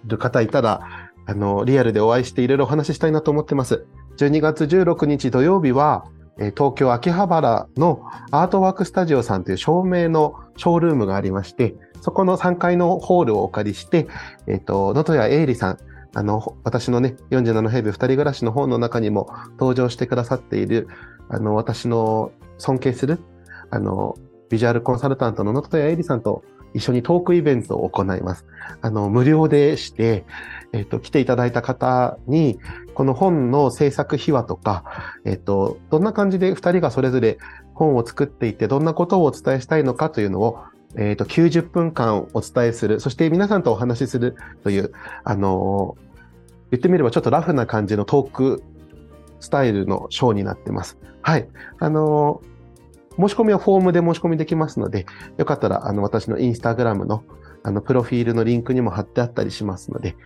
[0.04, 3.86] る方いたら、あの、リアルでお会いしていろいろお話ししたいなと思ってます。
[4.18, 14.06] 12月16日土曜日は、東京秋葉原のアートワークスタジオさんという照明のショールームがありまして、そこの3階のホールをお借りして、
[14.46, 15.78] えっ、と、能登谷英里さん、
[16.14, 19.28] あの、私のね、47平米二人暮らしの本の中にも
[19.58, 20.88] 登場してくださっている、
[21.28, 23.18] あの、私の尊敬する、
[23.70, 24.16] あの、
[24.48, 28.44] ビジュアルコンサルタントの野戸谷絵里さんと一緒にトークイベントを行います。
[28.82, 30.24] あの、無料でして、
[30.72, 32.58] えっ、と、来ていただいた方に、
[32.94, 34.84] この本の制作秘話とか、
[35.24, 37.38] えっ、と、どんな感じで二人がそれぞれ
[37.74, 40.58] 本を作っていて、どんなことをお伝えしたいのかというのを、
[40.96, 44.92] えっ、と、90分間お伝えする、そして皆さんとお話しするという、
[45.24, 45.96] あの、
[46.70, 48.62] 言ってみればちょっとラフな感じのトーク
[49.40, 50.98] スタイルのショーになってます。
[51.22, 51.48] はい。
[51.78, 52.40] あの、
[53.18, 55.06] 申し込みはフォームで申し込みできますので、
[55.38, 57.24] よかったら、あの、私のインスタグラムの、
[57.62, 60.16] あの、プロフィールのリンクにも貼ってあったりしますので、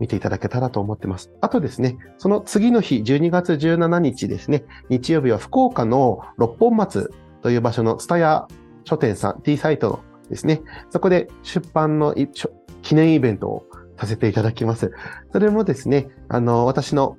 [0.00, 1.30] 見ていただけたらと思ってます。
[1.40, 7.12] あとですね、その次の日、12月17日ですね、日曜日は福岡の六本松
[7.42, 8.48] という場所のツタヤ
[8.84, 10.00] 書店さん、T サイト
[10.30, 12.14] ですね、そこで出版の
[12.82, 13.66] 記念イベントを
[13.98, 14.90] させていただきます。
[15.32, 17.18] それもですね、あの、私の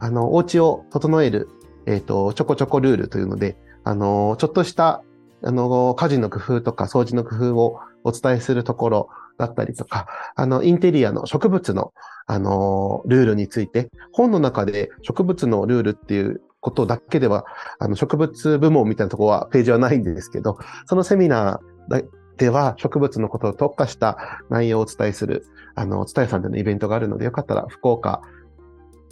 [0.00, 1.48] あの、お家を整える、
[1.86, 5.02] えっ、ー、と、ちょこちょこルールというので、あの、ちょっとした、
[5.42, 11.92] あの、家事の工夫とか掃除の工夫をお伝えするところだったりとか、あの、インテリアの植物の、
[12.26, 17.44] あの、ルールについて、本の中で植物のルールっていうことだけでは、
[17.78, 22.04] あの、植物部門みたいなとこは、ページはないんですけど、そのセミナー
[22.36, 24.16] では植物のことを特化した
[24.48, 28.22] 内容をお伝えする、あの、お伝えさんでのイベントがあるので、よかったら福岡、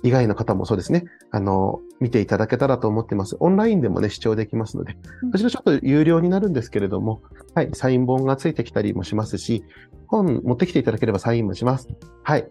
[0.03, 3.37] 以外の方もそうですね、あの、見ていただけたらと思ってます。
[3.41, 4.97] オンラインでもね、視聴できますので、
[5.33, 7.23] こちらちょっと有料になるんですけれども、
[7.55, 9.65] はい、サイン本がついてきたりもしますし、
[10.07, 11.89] 本持ってきていただければサインもします。
[12.23, 12.49] はい。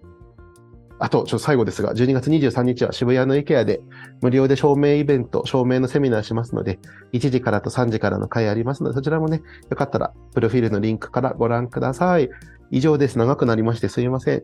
[0.99, 3.81] あと、ちょっと最後ですが、12月23日は渋谷の IKEA で
[4.21, 6.79] 無料で照明イベント、照明のセミナーしますので、
[7.13, 12.29] 1時からと3時からの会ありますので、そちらもね、よかったら、プロフィールのリンクからご覧ください。
[12.71, 13.17] 以上です。
[13.17, 14.43] 長くなりましてすいません。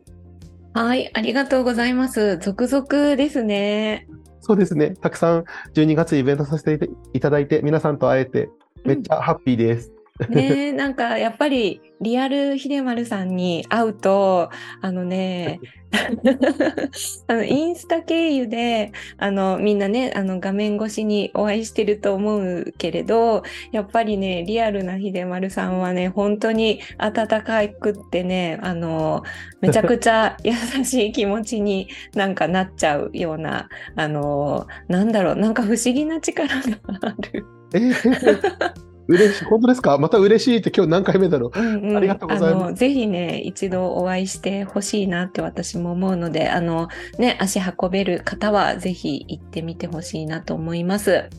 [0.73, 2.37] はい、ありがとうございます。
[2.39, 4.07] 続々ですね。
[4.41, 4.95] そうですね。
[5.01, 5.43] たくさん
[5.75, 8.49] 12月イベントさせていただいて、皆さんと会えて、
[8.83, 9.93] めっちゃハッピーです。
[10.29, 14.51] ねなんかやっぱりリアル秀丸さんに会うと
[14.81, 15.59] あのね
[17.27, 29.23] あのインスタ経由であのみんなねあの画面越しにお会いしてると思うけれどやっぱりねリアルな秀丸さんはね本当に温かくってねあの
[29.61, 30.53] めちゃくちゃ優
[30.83, 36.61] しい気持ちになんかなっちゃうようなあのなんだろうなんか不思議な力が
[37.01, 38.83] ある。
[39.07, 39.45] 嬉しい。
[39.45, 39.97] 本当ですか？
[39.97, 41.59] また嬉しいって今日何回目だろう？
[41.59, 42.75] うんうん、ありがとうございます。
[42.75, 46.87] ぜひね、一度お会いしてほしいなって私も思うので、あの、
[47.17, 51.29] ね、足運べる方はぜひ行ってみてほしいなと思います。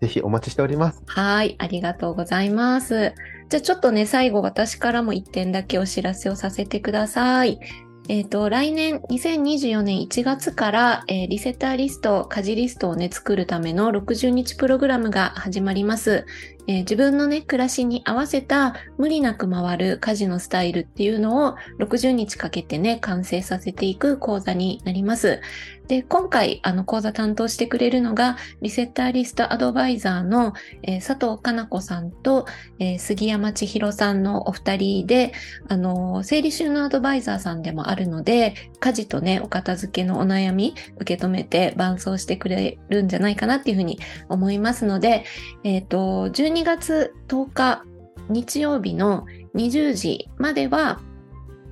[0.00, 1.02] ぜひお待ちしております。
[1.06, 3.12] はい、ありがとうございます。
[3.50, 7.58] じゃあちょっとね、最後私からも1点だけお知らせをさせてください。
[8.06, 16.26] えっ、ー、と、来年2024年1月から、えー、リセッターリスト、家事リストをね、作るための60日プログラムが始まります。
[16.66, 25.40] えー、自分のね、暮らしに合わせた無理なく回る家事のスタイルっていうのを60日かけてね、完成させていく講座になります。
[25.88, 32.46] で、今回、あの、講座担当してくれるのが、リセッターリストアドバイザーの、えー、佐藤かな子さんと、
[32.78, 35.32] えー、杉山千尋さんのお二人で、
[35.68, 38.54] あの、整理収納アドバイザーさんでもあるので、
[38.84, 45.24] 家事とね、お片付けのお悩み、受け止めて伴走してくれるんじゃないかなっていうふうに思いますので、
[45.62, 47.82] えっ、ー、と、12月10日
[48.28, 49.24] 日曜日の
[49.54, 51.00] 20時までは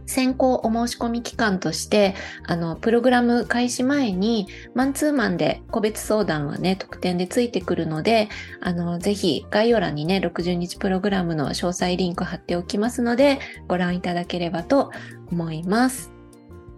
[0.07, 2.15] 先行お申し込み期間として、
[2.47, 8.31] あの、プログラム開始前に、マンツーマンで個別相談はね、特典でついてくるので、
[8.63, 13.39] あの、ぜひ概要欄にね、60日プログラムの詳細リンク貼っておきますので、
[13.69, 14.91] ご覧いただければと
[15.31, 16.22] 思います。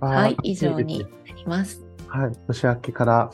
[0.05, 1.84] はい、以上になります。
[2.09, 3.30] はい、年明けから、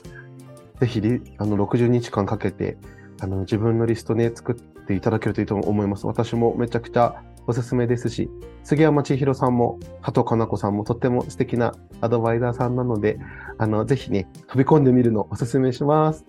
[0.80, 1.00] ぜひ、
[1.38, 2.78] あの、60日間かけて、
[3.20, 6.06] あの、自分のリストね、作っていただけるといいと思います。
[6.06, 8.30] 私もめちゃくちゃおすすめですし、
[8.64, 13.18] 杉山千尋さんも、加藤かな子さんもとっても素敵なアドバイザーさんなので、
[13.58, 16.24] あの、ぜひね、飛び込んでみるのをおすすめします。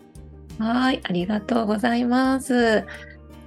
[0.60, 2.86] はい、ありがとうございます。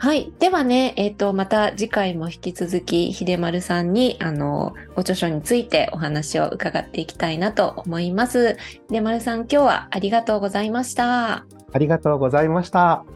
[0.05, 0.35] はい。
[0.39, 8.59] ではね、えっ、ー、と、また次回も引き続き、秀丸さんに、あの、ご著書についてお話を伺っていきたいなと思います。
[8.91, 11.47] 秀丸さん、今日はありがとうございました。
[11.73, 13.07] ありがとうございました。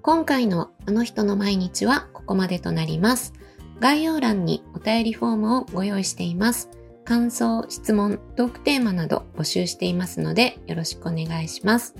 [0.00, 3.32] 今回のあの人の毎日はここまでとなります。
[3.80, 6.77] 概要欄にお便りフォームをご用意しています。
[7.08, 11.94] 感想、質問、トークテーマなど募集していますのでよろしくお願いします。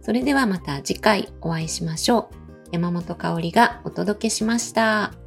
[0.00, 2.34] それではまた次回お会いしましょう。
[2.72, 5.23] 山本香里がお届けしました。